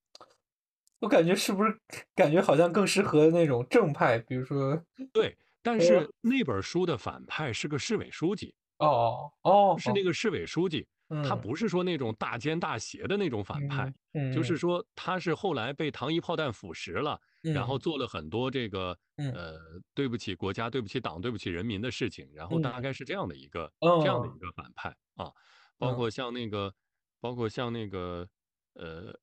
[0.98, 1.78] 我感觉是不是
[2.14, 10.86] 感觉好像更适合那种正派，比如说对，但是那本书的反派是个市委书记，哦哦，是那个市委书记，
[11.22, 11.36] 他嗯。
[11.36, 17.80] 不是说那种大奸大邪的那种反派，嗯，就是说他是后来被糖衣炮弹腐蚀了，然后嗯。
[17.80, 19.36] 做了很多这个嗯。
[19.36, 19.58] 呃
[19.94, 22.60] 对不起国家、对不起党、对不起人民的事情，然后嗯。
[22.60, 25.32] 大概是这样的一个哦这样的一个反派啊，
[25.78, 25.94] 包嗯。
[25.94, 26.74] 括像那个，
[27.20, 28.28] 包括像那个
[28.74, 29.18] 呃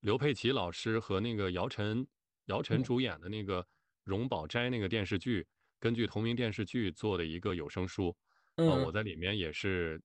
[0.00, 2.06] 刘佩琦老师和那个姚晨
[2.46, 2.84] 姚晨嗯。
[2.84, 3.62] 主演的那个
[4.04, 5.46] 《荣宝斋》那个电视剧，
[5.80, 8.16] 根据同名电视剧做的一个有声书，
[8.64, 8.92] 啊，嗯我。
[8.92, 10.00] 在里面也是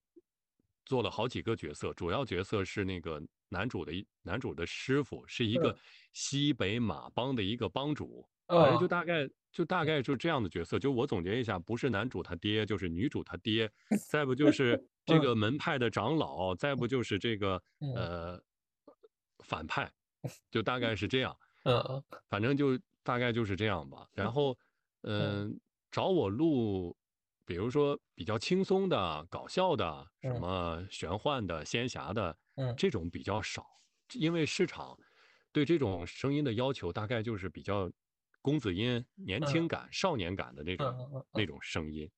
[0.85, 3.91] 做了好几个角色，主要角色是那个男主的
[4.21, 5.77] 男主的师傅，是一个嗯
[6.13, 8.87] 西北马帮的一个帮主，反正就哦。
[8.87, 10.79] 大概就大概就这样的角色。
[10.79, 13.71] 就我总结一下，不是男主他爹，就是女主他爹，
[14.09, 15.21] 再不就是 这嗯。
[15.21, 17.93] 个门派的长老，再不就是这个嗯。
[17.93, 18.41] 呃
[19.45, 19.91] 反派，
[20.51, 21.35] 就大概是这样。
[21.63, 22.03] 嗯。
[22.29, 24.07] 反正就大概就是这样吧。
[24.13, 24.57] 然后，
[25.03, 25.59] 嗯、
[25.91, 26.95] 找我录，
[27.45, 30.37] 比如说比较轻松的、搞笑的，什嗯。
[30.37, 32.75] 么玄幻的、仙侠的，嗯。
[32.75, 33.65] 这种比较少，
[34.13, 34.97] 因为市场
[35.51, 37.91] 对这种声音的要求大概就是比较
[38.41, 40.95] 公子音、年轻感、少年感的那种、
[41.33, 42.09] 那种声音。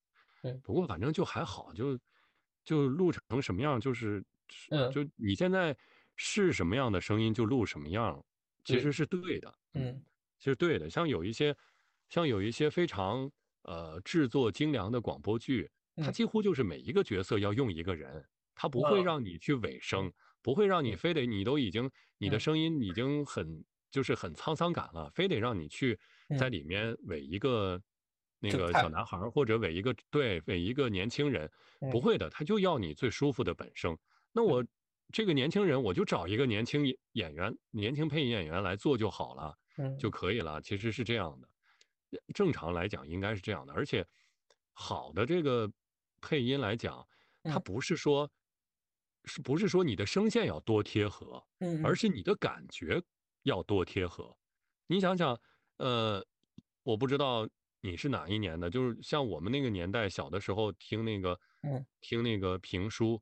[0.44, 0.64] 对。
[0.64, 2.00] 不过反正就还好，就
[2.64, 4.24] 就录成什么样，就是
[4.72, 4.96] 嗯。
[4.96, 5.78] 就你现在
[6.16, 8.24] 是什么样的声音就录什么样，
[8.64, 9.54] 其实是对的。
[9.74, 10.06] 嗯
[10.40, 11.56] 其实对的，像有一些，
[12.10, 13.32] 像有一些非常
[13.63, 16.13] 呃制作精良的广播剧，它嗯。
[16.13, 19.04] 几乎就是每一个角色要用一个人，它不会嗯。
[19.04, 22.41] 让你去尾声，不会让你非得你都已经你的嗯。
[22.41, 25.99] 声音已经很就是很沧桑感了，非得让你去
[26.36, 26.49] 在嗯。
[26.49, 27.82] 里面尾一个
[28.39, 31.49] 那个小男孩或者尾一个对尾一个年轻人，
[31.89, 32.02] 不嗯。
[32.02, 33.97] 会的，他就要你最舒服的本声。
[34.34, 34.65] 那我
[35.12, 39.56] 这个年轻人，我就找一个年轻演演员、年轻配音演员来做就好了。
[39.78, 40.04] 嗯。
[40.04, 40.60] 就可以了。
[40.62, 41.53] 其实是这样的，呃
[42.34, 43.73] 正常来讲应该是这样的。
[43.73, 44.06] 而且
[44.73, 45.71] 好的这个
[46.21, 47.08] 配音来讲，
[47.43, 48.30] 它嗯不是说，
[49.26, 53.02] 是不是说你的声线要多贴合，嗯而是你的感觉
[53.43, 54.36] 要多贴合。
[54.88, 55.39] 你想想，
[55.78, 56.26] 呃，
[56.84, 57.47] 我不知道
[57.82, 63.21] 你是哪一年的，就是像我们那个年代小的时候听那个，嗯听那个评书，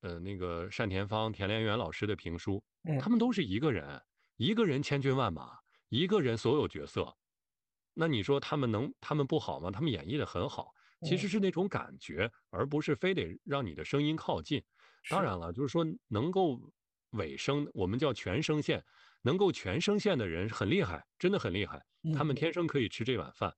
[0.00, 4.02] 呃，那个单田芳、田连元老师的评书，嗯他们都是一个人，
[4.36, 7.16] 一个人千军万马，一个人所有角色，
[8.00, 9.72] 那你说他们能他们不好吗？
[9.72, 14.62] 他们演绎的很好，其实嗯是那种感觉，而不是非得让你的声音靠近。
[15.10, 16.60] 当然了，就是说能够
[17.10, 18.84] 尾声，我们叫全声线，
[19.22, 21.84] 能够全声线的人很厉害，真的很厉害，
[22.14, 23.52] 他们嗯天生可以吃这碗饭。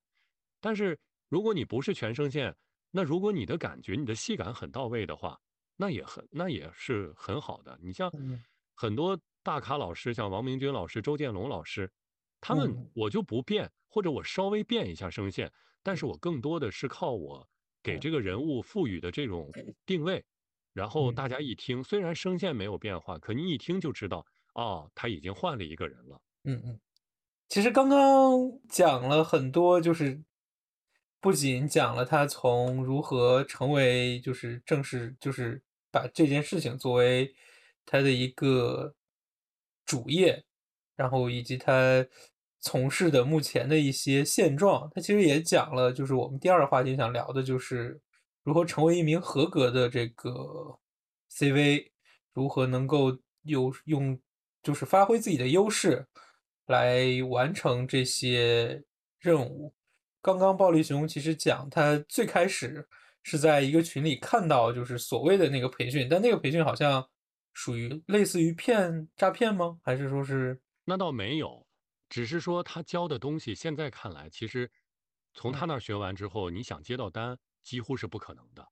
[0.59, 0.99] 但是
[1.29, 2.55] 如果你不是全声线，
[2.89, 5.39] 那如果你的感觉、你的戏感很到位的话，
[5.77, 7.77] 那也很那也是很好的。
[7.79, 11.91] 你像嗯很多大咖老师，像王明军老师、周建龙老师，
[12.41, 12.89] 他们嗯。
[12.93, 15.51] 我就不变，或者我稍微变一下声线，
[15.81, 17.47] 但是我更多的是靠我
[17.81, 19.49] 给嗯这个人物赋予的这种
[19.85, 20.25] 定位，
[20.73, 21.15] 然后嗯。
[21.15, 24.25] 大家一听，虽然声线没有变化，可你一听就知道，
[24.55, 26.21] 哦，他已经换了一个人了。
[26.43, 26.79] 嗯嗯，
[27.47, 30.23] 其实刚刚讲了很多，就是
[31.19, 37.35] 不仅讲了他从如何成为就是正式就是把这件事情作为
[37.85, 38.95] 他的一个
[39.85, 40.43] 主业，
[40.95, 42.05] 然后以及他
[42.61, 47.99] 从事的目前的一些现状，他其实也讲了，就是我们第二个话题想聊的就是
[48.43, 50.31] 如何成为一名合格的这个
[51.31, 51.87] CV，
[52.33, 54.19] 如何能够有用
[54.61, 56.05] 就是发挥自己的优势
[56.67, 58.83] 来完成这些
[59.19, 59.73] 任务。
[60.21, 62.87] 刚刚暴力熊其实讲他最开始
[63.23, 67.03] 是在一个群里看到就是所谓的那个培训，但那个培训好像
[67.53, 69.79] 属于类似于骗诈骗吗？
[69.83, 71.65] 还是说是那倒没有，
[72.11, 74.69] 只是说他教的东西，现在看来，其实
[75.33, 78.67] 从他那儿学完之后，你想接到单几乎是不可能的。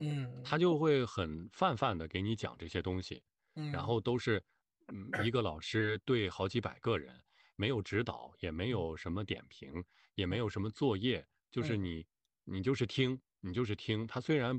[0.00, 0.58] 嗯他。
[0.58, 3.22] 就会很泛泛的给你讲这些东西，
[3.56, 3.70] 嗯。
[3.70, 4.42] 然后都是
[4.88, 7.22] 嗯一个老师对好几百个人，
[7.56, 11.78] 没有指导，也没有什么点评，也没有什么作业，就是嗯。
[11.78, 12.06] 你
[12.44, 14.06] 你就是听，你就是听。
[14.06, 14.58] 他虽然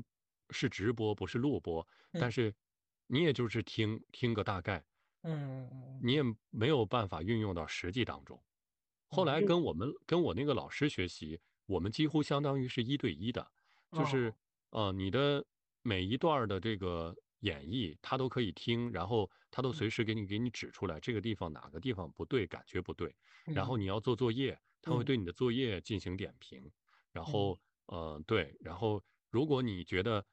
[0.50, 1.84] 是直播，不是录播，
[2.16, 2.30] 但嗯。
[2.30, 2.54] 是
[3.08, 4.84] 你也就是听听个大概，
[5.26, 8.42] 嗯嗯你也没有办法运用到实际当中。
[9.08, 13.46] 后来跟我们跟我那个老师学习，我们几乎相当于是一对一的，
[13.92, 14.34] 就是
[14.70, 15.44] 呃你的
[15.82, 23.14] 每一段的这个演绎，他都可以听，然后他都随时给你给你指出来这个地方哪个地方不对，感觉不对，
[23.52, 25.04] 然后嗯你要做作业，他会嗯。
[25.04, 26.70] 对你的作业进行点评，
[27.12, 30.26] 然后呃对，然后如果你觉得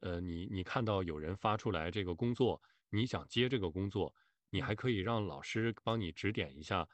[0.00, 4.14] 呃你你看到有人发出来这个工作，你想接这个工作，
[4.54, 6.88] 你嗯还可以让老师帮你指点一下。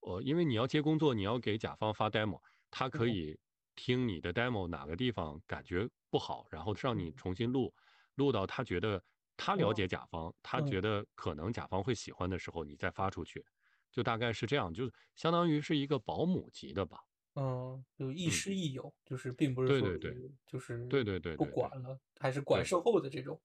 [0.00, 2.40] 呃，因为你要接工作，你要给甲方发 demo，
[2.70, 3.38] 他可嗯以
[3.74, 7.74] 听你的 demo 哪个地方感觉不好，然后让你嗯重新录，
[8.14, 9.02] 录到他觉得
[9.36, 13.44] 他了哦解甲方，他嗯觉得可能甲方会喜欢的时候，你再发出去，
[13.92, 16.98] 就大概是这样，就相当于是一个保姆级的吧。
[17.34, 23.40] 嗯，就亦嗯师亦友，就是并不是说对对对就是对对对不管了，还是管售后的这种。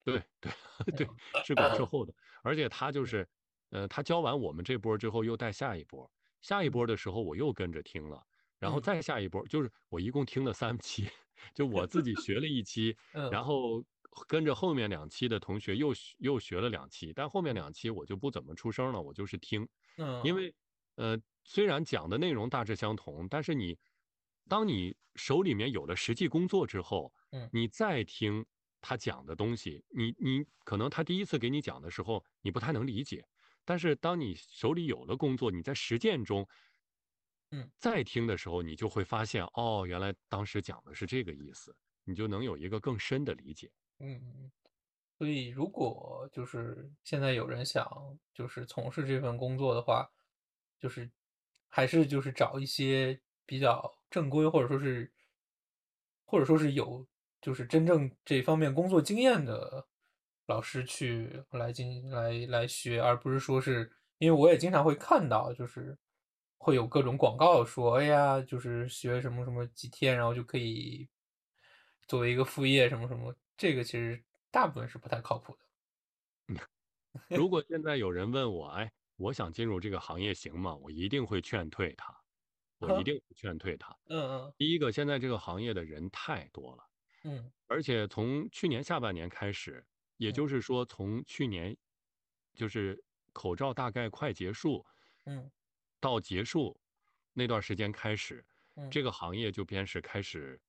[0.06, 0.52] 对对
[0.96, 1.10] 对，
[1.42, 3.28] 是管售后的，而且他就是，
[3.70, 6.10] 呃，他教完我们这波之后又带下一波，
[6.40, 8.22] 下一波的时候我又跟着听了，
[8.58, 8.80] 然后嗯。
[8.80, 11.08] 再下一波，就是我一共听了三期，
[11.54, 13.28] 就我自己学了一期， 嗯。
[13.28, 13.84] 然后
[14.26, 20.54] 跟着后面两期的同学又学又学了两期，但后面两期我就不怎么出声了，我就是听，嗯，因为
[20.96, 23.78] 呃，虽然讲的内容大致相同，但是你
[24.48, 27.50] 当你手里面有了实际工作之后，嗯。
[27.50, 28.46] 你再听
[28.80, 33.26] 他讲的东西，你你可能他第一次给你讲的时候，你不太能理解，
[33.64, 36.48] 但是当你手里有了工作，你在实践中，
[37.50, 43.70] 嗯，再听的时候，你就会发现，哦，原来当时讲的是这个意思，你就能有一个更深的理解。
[43.98, 44.50] 嗯嗯，
[45.18, 50.10] 所以如果就是现在有人想就是从事这份工作的话，
[50.78, 51.10] 就是
[51.68, 55.12] 还是就是找一些比较正规或者说是
[56.24, 57.06] 或者说是有
[57.40, 59.86] 就是真正这方面工作经验的
[60.46, 65.96] 老师去来进来来学，而不是说是因为我也经常会看到就是
[66.58, 71.08] 会有各种广告说，哎呀，就是学什么什么几天，然后就可以
[72.06, 75.60] 作为一个副业什么什么，这个其实大部分是不太靠谱的。
[77.28, 80.74] 如果现在有人问我，哎，我想进入这个行业行吗？
[80.76, 82.14] 我一定会劝退他，
[82.78, 83.96] 我一 定会劝退他。
[84.08, 86.84] 嗯第一个，现在这个行业的人太多了，
[87.24, 87.52] 嗯。
[87.66, 89.84] 而且从去年下半年开始，
[90.16, 90.32] 也嗯。
[90.32, 91.76] 就是说从去年
[92.54, 93.02] 就是
[93.32, 94.84] 口罩大概快结束
[95.26, 95.50] 嗯。
[96.02, 96.80] 到结束
[97.34, 98.44] 那段时间开始，
[98.76, 98.90] 嗯。
[98.90, 100.60] 这个行业就便是开始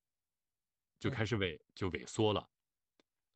[1.00, 1.12] 就嗯。
[1.12, 2.48] 开始萎就萎缩了。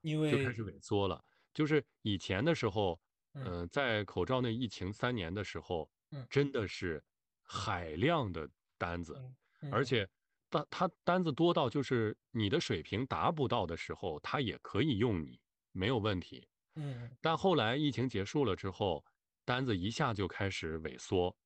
[0.05, 1.25] 因为就开始萎缩了。
[1.55, 3.01] 就是以前的时候，
[3.35, 3.45] 嗯。
[3.45, 6.27] 呃，在口罩那疫情三年的时候，嗯。
[6.31, 7.03] 真的是
[7.43, 8.49] 海量的
[8.79, 9.15] 单子，
[9.63, 10.09] 嗯而且
[10.49, 15.41] 单它单子多到就是你的水平达不到的时候，他也可以用你，
[15.73, 16.49] 没有问题。
[16.77, 19.05] 嗯但后来疫情结束了之后，
[19.45, 21.37] 单子一下就开始萎缩，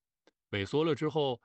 [0.51, 1.41] 萎缩了之后，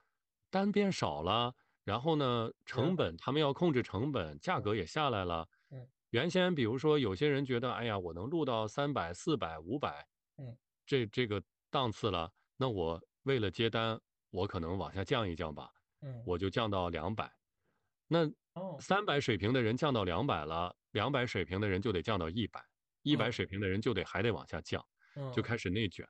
[0.51, 5.49] 单变少了，然后呢，成本他们要控制成本，价格也下来了。
[5.71, 10.07] 嗯原先比如说有些人觉得，哎呀，我能录到三百、四百、五百，
[10.39, 17.36] 嗯，这这个档次了，那我为了接单，我可能往下降一降吧，嗯我就降到两百。
[18.09, 18.77] 那哦。
[18.81, 22.63] 三百水平的人降到两百了，两百水平的人就得降到一百，
[23.03, 23.33] 一百嗯。
[23.33, 24.85] 水平的人就得还得往下降，
[25.33, 25.43] 就嗯。
[25.43, 26.07] 开始内卷，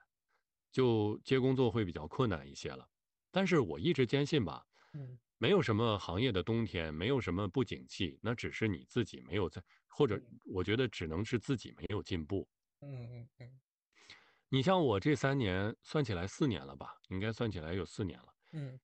[0.72, 2.88] 就接工作会比较困难一些了。
[3.30, 5.18] 但是我一直坚信吧，嗯。
[5.38, 12.48] 没有什么行业的冬天，没有什么不景气，那只是你自己没有在，或者我觉得只能是自己没有进步。
[12.80, 13.60] 嗯嗯嗯。
[14.48, 18.34] 你像我这三年算起来四年了吧，应该算起来有四年了。
[18.52, 18.80] 嗯。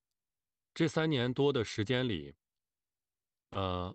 [0.74, 2.34] 这三年多的时间里，
[3.52, 3.94] 呃，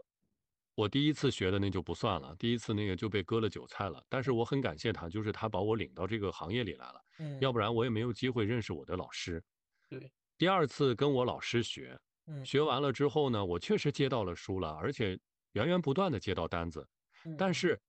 [0.76, 4.04] 我第一次学的那就不算了，第一次那个就被割了韭菜了。
[4.08, 9.44] 但是我很感谢他，就是他把我领到这个行业里来了，嗯，要不然我也没有机会认识我的老师。
[9.90, 15.20] 对，第二次跟我老师学，嗯学完了之后呢，我确实接到了书了，而且
[15.54, 16.88] 源源不断的接到单子。
[17.36, 17.82] 但嗯是，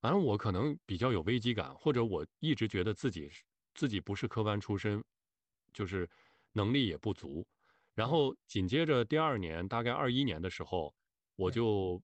[0.00, 3.30] 反正我可能比较有危机感，或者我一直觉得自己
[3.74, 5.02] 自己不是科班出身，
[5.72, 6.08] 就是
[6.52, 7.46] 能力也不足。
[7.94, 10.94] 然嗯后紧接着第二年，大概二一年的时候，
[11.38, 12.02] 我嗯就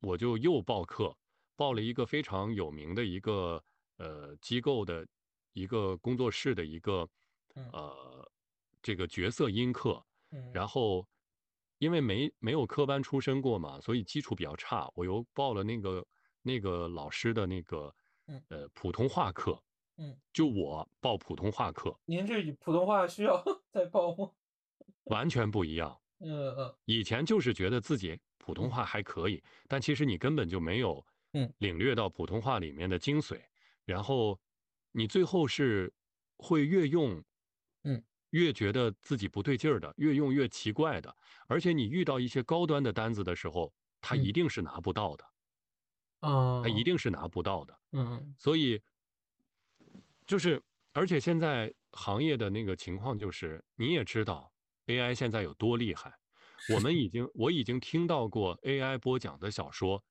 [0.00, 1.14] 我就又报课，
[1.56, 3.62] 报了一个非常有名的一个
[3.98, 5.04] 呃机构的
[5.52, 7.08] 一个工作室的一个
[7.54, 8.32] 嗯呃
[8.80, 10.02] 这个角色音课。
[10.32, 11.04] 嗯然后
[11.78, 14.88] 因为没没有科班出身过嘛，所以基础比较差。
[14.94, 16.06] 我又报了那个
[16.40, 17.92] 那个老师的那个
[18.26, 19.60] 嗯呃普通话课，
[19.96, 23.42] 嗯，就我报普通话课您这普通话需要
[23.72, 24.30] 再报吗？
[25.04, 26.00] 完全不一样。
[26.20, 28.20] 嗯嗯以前就是觉得自己
[28.50, 31.52] 普通话还可以，但其实你根本就没有嗯。
[31.58, 33.40] 领略到普通话里面的精髓，
[33.84, 34.40] 然后
[34.90, 35.94] 你最后是
[36.38, 37.22] 会越用，
[37.84, 41.14] 嗯，越觉得自己不对劲儿的，越用越奇怪的，
[41.46, 44.18] 而且你遇到一些高端的单子的时候，他嗯。
[44.24, 45.24] 一定是拿不到的，
[46.20, 48.80] 啊他一定是拿不到的，嗯所以
[50.26, 50.60] 就是，
[50.92, 54.52] 而且现在行业的那个情况就是，你也知道
[54.86, 56.19] AI 现在有多厉害。
[56.66, 60.04] 我们已经，我已经听到过 AI 播讲的小说，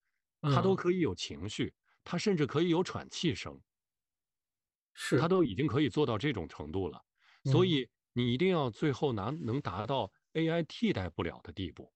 [0.47, 1.73] 它都嗯可以有情绪，
[2.03, 3.61] 它甚至可以有喘气声，
[4.93, 7.03] 是它都已经可以做到这种程度了。
[7.43, 11.93] 所嗯以你一定要最后拿能达到 AI 替代不了的地步。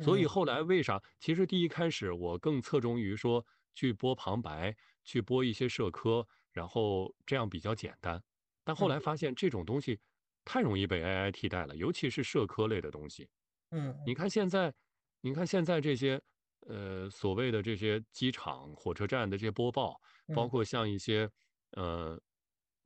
[0.00, 1.02] 所以后来为啥？
[1.20, 8.22] 其实第一开始我更侧重于说去播旁白，去播一些社科，然后这样比较简单。
[8.64, 10.00] 但后来发现这种东西
[10.44, 13.28] 太容易被 AI 替代了，尤其是社科类的东西。
[13.70, 14.72] 嗯，你看现在，
[15.20, 16.20] 你看现在这些
[16.66, 20.00] 呃所谓的这些机场、火车站的这些播报，
[20.34, 21.30] 包括像一些
[21.72, 22.20] 呃，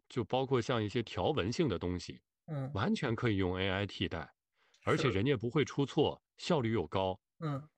[0.08, 4.32] 就包括像一些条文性的东西，嗯，完全可以用 AI 替代，
[4.84, 7.20] 而且人家不会出错，效率又高。
[7.40, 7.68] 嗯，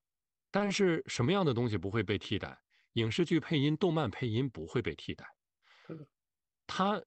[0.50, 2.58] 但是什么样的东西不会被替代？
[2.94, 5.24] 影视剧配音、动漫配音不会被替代。
[6.66, 7.02] 它，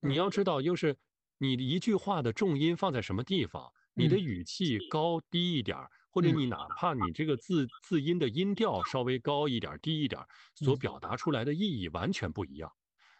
[0.00, 0.96] 你要知道，又是
[1.38, 10.20] 你一句话的重音放在什么地方，你的语气高低一点儿，或者你哪怕你这个字字音的音调稍微高一点、低一点，
[10.54, 12.70] 所表达出来的意义完全不一样。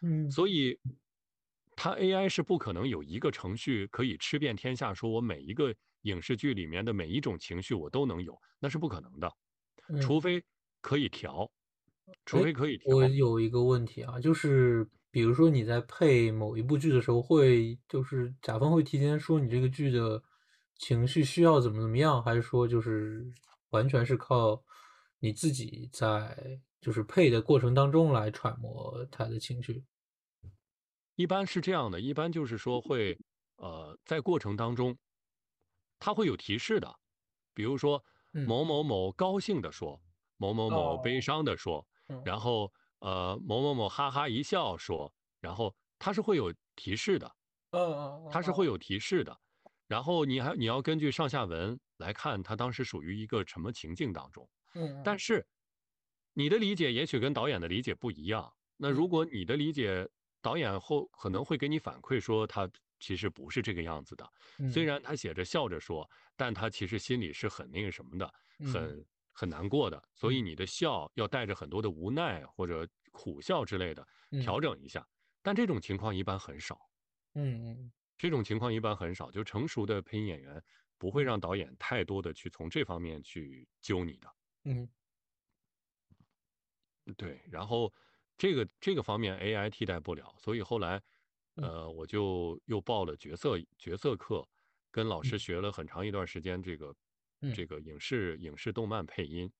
[0.01, 0.79] 嗯，所以
[1.75, 9.31] 它 AI 是不可能有一个程序可以吃遍天下，说我每一个影视剧里面的每一种情绪我都能有，那是不可能的，
[9.99, 10.43] 除非
[10.81, 11.51] 可以调。
[12.25, 12.95] 除非可以调。
[12.95, 20.21] 我有一个问题啊，就是比如说你在配某一部剧的时候，会就是甲方会提前说你这个剧的
[20.77, 23.25] 情绪需要怎么怎么样，还是说就是
[23.69, 24.63] 完全是靠
[25.19, 29.83] 你自己在就是配的过程当中来揣摩他的情绪？
[31.15, 33.17] 一般是这样的，一般就是说会
[33.55, 34.97] 呃在过程当中，
[35.99, 36.95] 他会有提示的，
[37.53, 39.99] 比如说某某某高兴的说，
[40.37, 41.87] 某某某悲伤的说。
[42.23, 47.29] 然后，呃，某某某哈哈一笑说，然后他是会有提示的，
[47.71, 47.81] 嗯
[48.25, 49.37] 嗯，他是会有提示的，
[49.87, 55.45] 然后你还你要根据上下文来看他当时属于一个什么情境当中，嗯，但是
[56.33, 60.07] 你的理解也许跟导演的理解不一样，那如果你的理解，
[60.41, 62.69] 导演后可能会给你反馈说他
[62.99, 64.29] 其实不是这个样子的，
[64.71, 68.33] 虽然他写着笑着说，但他其实心里是很那个什么的，
[68.71, 69.05] 很。
[69.39, 74.03] 很难过的，所以你的笑要带着很多的无奈或者苦笑之类的，
[74.41, 75.07] 调整一下。
[75.43, 76.89] 但这种情况一般很少。
[77.35, 80.63] 嗯嗯，这种情况一般很少，就成熟的配音演员
[80.97, 84.27] 不会让导演太多的去从这方面去揪你的。
[84.63, 84.89] 嗯，
[87.15, 87.41] 对。
[87.49, 87.93] 然后
[88.37, 91.01] 这个这个方面 AI 替代不了，所以后来
[91.55, 94.47] 呃我就又报了角色角色课，
[94.91, 96.95] 跟老师学了很长一段时间这个。
[97.53, 99.53] 这个影视、影视、动漫配音，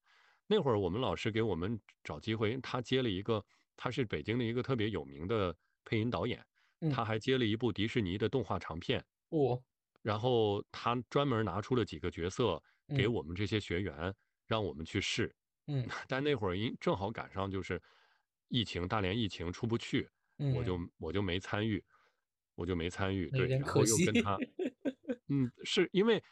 [0.48, 3.46] 那会儿我们老师给我们找机会，他接了一个，
[3.76, 5.56] 他是北京的一个特别有名的
[5.86, 6.44] 配音导演，
[6.92, 9.04] 他还接了一部迪士尼的动画长片。
[9.30, 9.62] 哦，
[10.02, 12.62] 然后他专门拿出了几个角色
[12.96, 14.14] 给我们这些学员，
[14.46, 15.34] 让我们去试。
[15.68, 17.82] 嗯， 但那会儿因正好赶上就是
[18.48, 20.10] 疫情，大连疫情出不去，
[20.56, 21.84] 我就我就没参与，
[22.56, 23.30] 我就没参与。
[23.32, 24.38] 对，然后又跟他，
[25.30, 26.24] 嗯，是因为。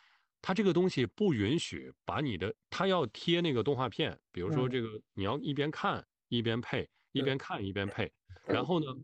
[0.42, 8.12] 他这个东西不允许把你的，他要贴那个动画片，比如说这个你要一边看一边配，一边看一边配，
[8.46, 9.04] 然后呢，嗯，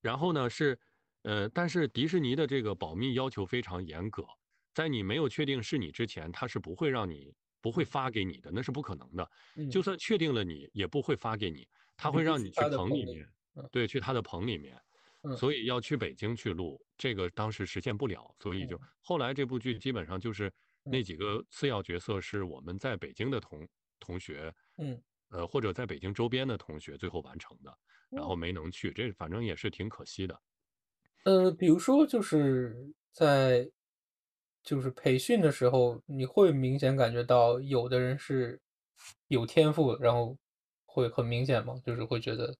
[0.00, 0.78] 然后呢是，
[1.22, 4.24] 呃，但是迪士尼的这个保密要求非常严格，
[4.74, 9.30] 在你没有确定是你之前，他是不会让你不会发给你的，那是不可能的。
[9.68, 13.26] 就算确定了你，也不会发给你，他会让你去棚里面，
[13.70, 14.80] 对，去他的棚里面。
[15.36, 20.50] 所以要去北京去录，这个当时实现不了，所以就后来这部剧基本上就是
[20.82, 24.98] 那几个次要角色是我们在北京的同同学，嗯，
[25.30, 27.76] 呃或者在北京周边的同学最后完成的，
[28.10, 30.40] 然后没能去，这反正也是挺可惜的。
[31.24, 32.74] 呃，比如说就是
[33.12, 33.70] 在
[34.62, 38.60] 就是培训的时候，你会明显感觉到有的人是
[39.28, 40.36] 有天赋，然后
[40.86, 41.74] 会很明显吗？
[41.84, 42.54] 就是会觉得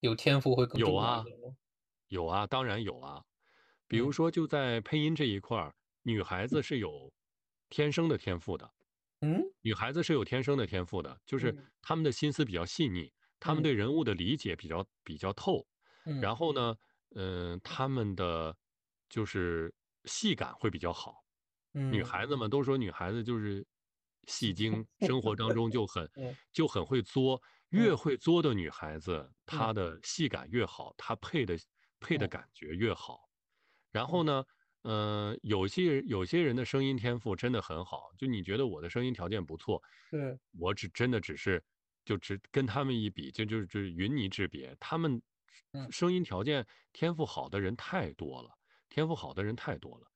[0.00, 1.24] 有天赋会更有啊。
[2.08, 3.24] 有啊，当然有啊。
[3.86, 7.12] 比如说，就在配音这一块儿，女孩子是有
[7.70, 8.70] 天生的天赋的。
[9.20, 15.66] 嗯，女孩子是有天生的天赋的，就是她们的心思比较细腻，她们对人物的理解比较比较透。
[16.20, 16.52] 然后。
[16.52, 16.74] 呢，
[17.16, 18.56] 嗯，她们的
[19.08, 21.24] 就是戏感会比较好。
[21.72, 23.66] 女孩子们都说女孩子就是
[24.26, 26.08] 戏精，生活当中就很
[26.52, 27.40] 就很会作，
[27.70, 31.58] 越会作的女孩子，她的戏感越好，她配的。
[32.00, 33.28] 配的感觉越好，
[33.90, 34.44] 然后呢，
[34.82, 41.62] 嗯，有些有些人的声音天赋真的很好，就你觉得我的声音条件不错，对，我只真的只是
[42.04, 44.76] 就只跟他们一比，就就就云泥之别。
[44.80, 45.20] 他们
[45.90, 48.50] 声音条件天赋好的人太多了，
[48.88, 50.10] 天赋好的人太多了。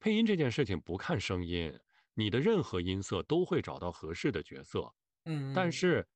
[0.00, 1.72] 配音这件事情不看声音，
[2.14, 4.92] 你的任何音色都会找到合适的角色，
[5.24, 6.06] 嗯，但是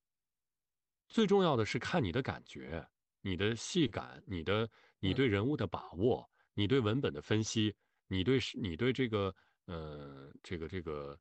[1.09, 2.87] 最重要的是看你的感觉。
[3.25, 7.73] 你的戏感，你的你对人物的把握，你对文本的分析，
[8.13, 9.35] 你对你对这个
[9.65, 11.19] 呃这个这个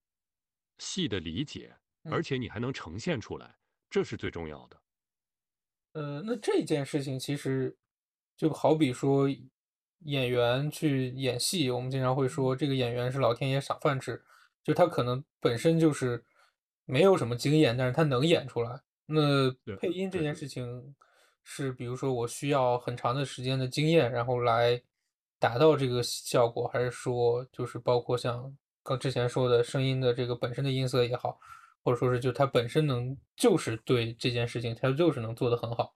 [0.77, 1.73] 戏的理解，
[2.03, 3.55] 而且你还能呈现出来，
[3.89, 4.77] 这是最重要的。
[5.93, 7.77] 呃，那这件事情其实
[8.35, 9.29] 就好比说
[9.99, 14.21] 演员去演戏，我们经常会说这个演员是老天爷赏饭吃，
[14.61, 16.23] 就他可能本身就是
[16.85, 18.81] 没有什么经验，但是他能演出来。
[19.05, 20.95] 那配音这件事情
[21.43, 24.81] 是，比如说我需要很长的时间的经验，然后来
[25.41, 31.39] 达到这个效果，还是说就是包括像刚之前说的声音的这个本身的音色也好，
[31.83, 35.95] 或者说是就它本身能就是对这件事情，它就是能做得很好。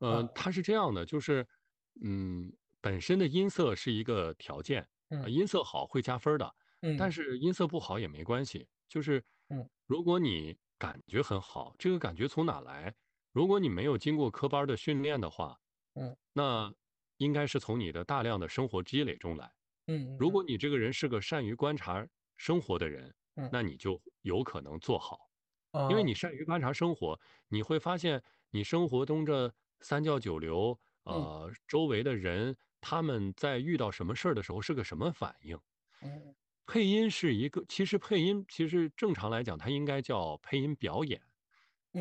[0.00, 1.46] 嗯，它是这样的，就是
[2.02, 2.50] 嗯，
[2.80, 4.88] 本身的音色是一个条件，
[5.28, 6.54] 音色好会加分的，
[6.98, 10.56] 但是音色不好也没关系，就是嗯如果你。
[10.76, 12.94] 感觉很好，这个感觉从哪来？
[13.32, 15.56] 如果你没有经过科班的训练的话，
[15.94, 16.74] 嗯，那
[17.18, 19.52] 应该是从你的大量的生活积累中来。
[19.86, 22.06] 嗯，如果你这个人是个善于观察
[22.36, 25.18] 生活的人，嗯，那你就有可能做好，
[25.90, 35.58] 因为你善于观察生活，你会发现你生活中这三教九流，呃，周围的人他们在遇到什么事儿的时候是个什么反应。
[36.00, 36.34] 嗯。
[36.66, 41.20] 配音是一个，其实配音其实正常来讲，它应该叫配音表演。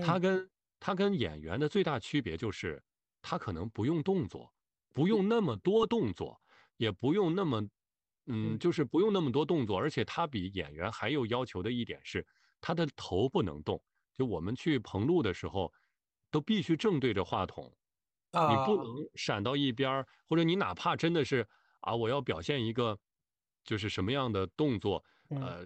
[0.01, 0.49] 它跟
[0.80, 2.82] 它跟演员的最大区别就是，
[3.22, 4.53] 它可能不用动作，
[4.94, 6.39] 不用那么多动作，
[6.78, 7.68] 也不用那么，
[8.28, 9.78] 嗯，就是不用那么多动作。
[9.78, 12.26] 而且他比演员还有要求的一点是，
[12.62, 13.84] 他的头不能动。
[14.14, 15.74] 就我们去棚录的时候，
[16.32, 17.66] 都必须正对着话筒，
[18.32, 18.86] 你不能
[19.16, 21.48] 闪到一边儿，或者你哪怕真的是
[21.82, 22.98] 啊，我要表现一个。
[23.66, 25.66] 就是什么样的动作，呃，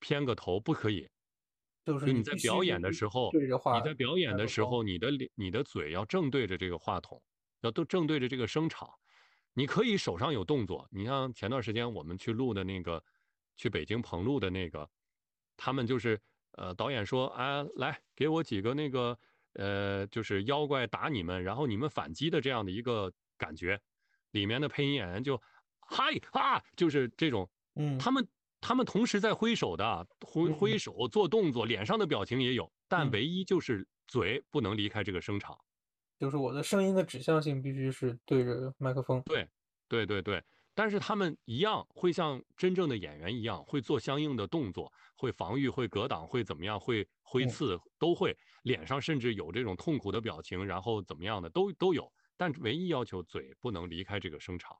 [0.00, 1.06] 偏个头不可以。
[1.84, 7.22] 就是你在表演的时候，你在表演的时候，你的脸、你的嘴要正对着这个话筒，
[7.60, 8.88] 要都正对着这个声场。
[9.54, 13.02] 你可以手上有动作，你像前段时间我们去录的那个，
[13.56, 14.88] 去北京棚录的那个，
[15.56, 16.20] 他们就是
[16.52, 19.18] 呃，导演说啊，来给我几个那个
[19.54, 23.80] 呃，就是妖怪打你们，然后你们反击的这样的一个感觉，
[24.30, 25.40] 里面的配音演员就。
[25.90, 28.28] 嗨啊，就是这种，嗯，他们
[28.60, 35.58] 他们同时在挥手的，挥挥手做动作，脸上的表情也有，但唯一就是嘴不能离开这个声场，
[36.18, 39.22] 就是我的声音的指向性必须是对着麦克风。
[39.26, 39.48] 对，
[39.88, 40.42] 对对对，
[40.74, 54.76] 但是他们一样会像真正的演员一样，会做相应的动作，会防御，会格挡，会怎么样，会挥刺，都会，脸上甚至有这种痛苦的表情，然后怎么样的都都有，但唯一要求嘴不能离开这个声场。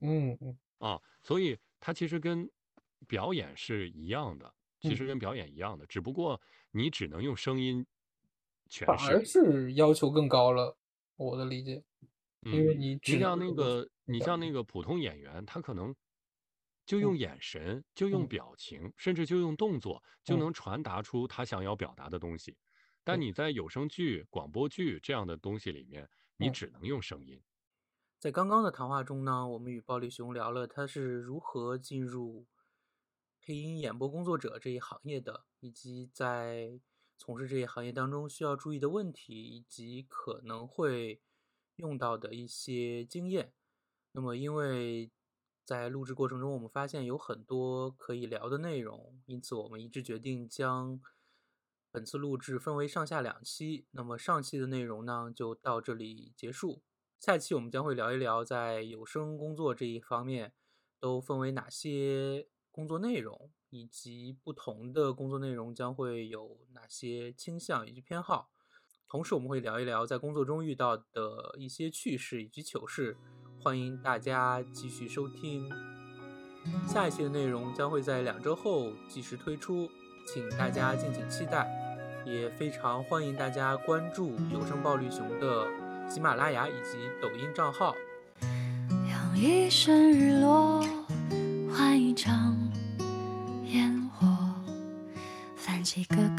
[0.00, 2.50] 嗯嗯啊，所以它其实跟
[3.06, 7.86] 表演是一样的，其实跟表演一样的，只不过你只能用声音
[8.70, 10.76] 诠释，反而是要求更高了。
[11.26, 11.82] 我的理解，
[12.40, 14.40] 因为你你像那个你像。
[14.40, 15.94] 那个普通演员，他可能
[16.86, 22.56] 就用眼神，就用表情，甚至就用动作，就能传达出他想要表达的东西。
[23.04, 26.08] 但你在有声剧、广播剧这样的东西里面，
[26.38, 27.42] 你只能用声音。
[28.18, 32.46] 在刚刚的谈话中呢，我们与暴力熊聊了他是如何进入
[33.42, 36.80] 配音演播工作者这一行业的，以及在
[37.20, 41.20] 从事这一行业当中需要注意的问题，以及可能会
[41.76, 43.52] 用到的一些经验。
[44.12, 45.10] 那么，因为
[45.66, 50.98] 在录制过程中，我们发现有很多可以聊的内容，因此我们一致决定将
[51.92, 53.86] 本次录制分为上下两期。
[53.90, 56.80] 那么上期的内容呢，就到这里结束。
[57.20, 60.54] 下期我们将会聊一聊在有声工作这一方面
[60.98, 68.50] 都分为哪些工作内容，以及不同的工作内容将会有哪些倾向以及偏好。
[69.08, 73.16] 同时，我们会聊一聊在工作中遇到的一些趣事以及糗事。
[73.60, 75.68] 欢迎大家继续收听。
[76.86, 79.88] 下一期的内容将会在两周后及时推出，
[80.26, 81.68] 请大家敬请期待。
[82.26, 85.66] 也非常欢迎大家关注有声暴力熊的。
[86.08, 87.94] 喜马拉雅以及抖音账号。
[88.42, 90.84] 用一生日落
[91.72, 92.49] 换一场
[95.90, 96.29] 翻几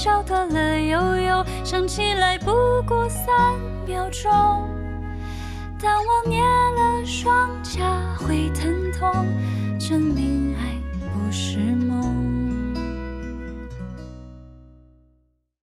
[0.00, 2.52] 笑得乐悠悠，想起来不
[2.86, 3.26] 过三。
[3.84, 4.67] 秒钟。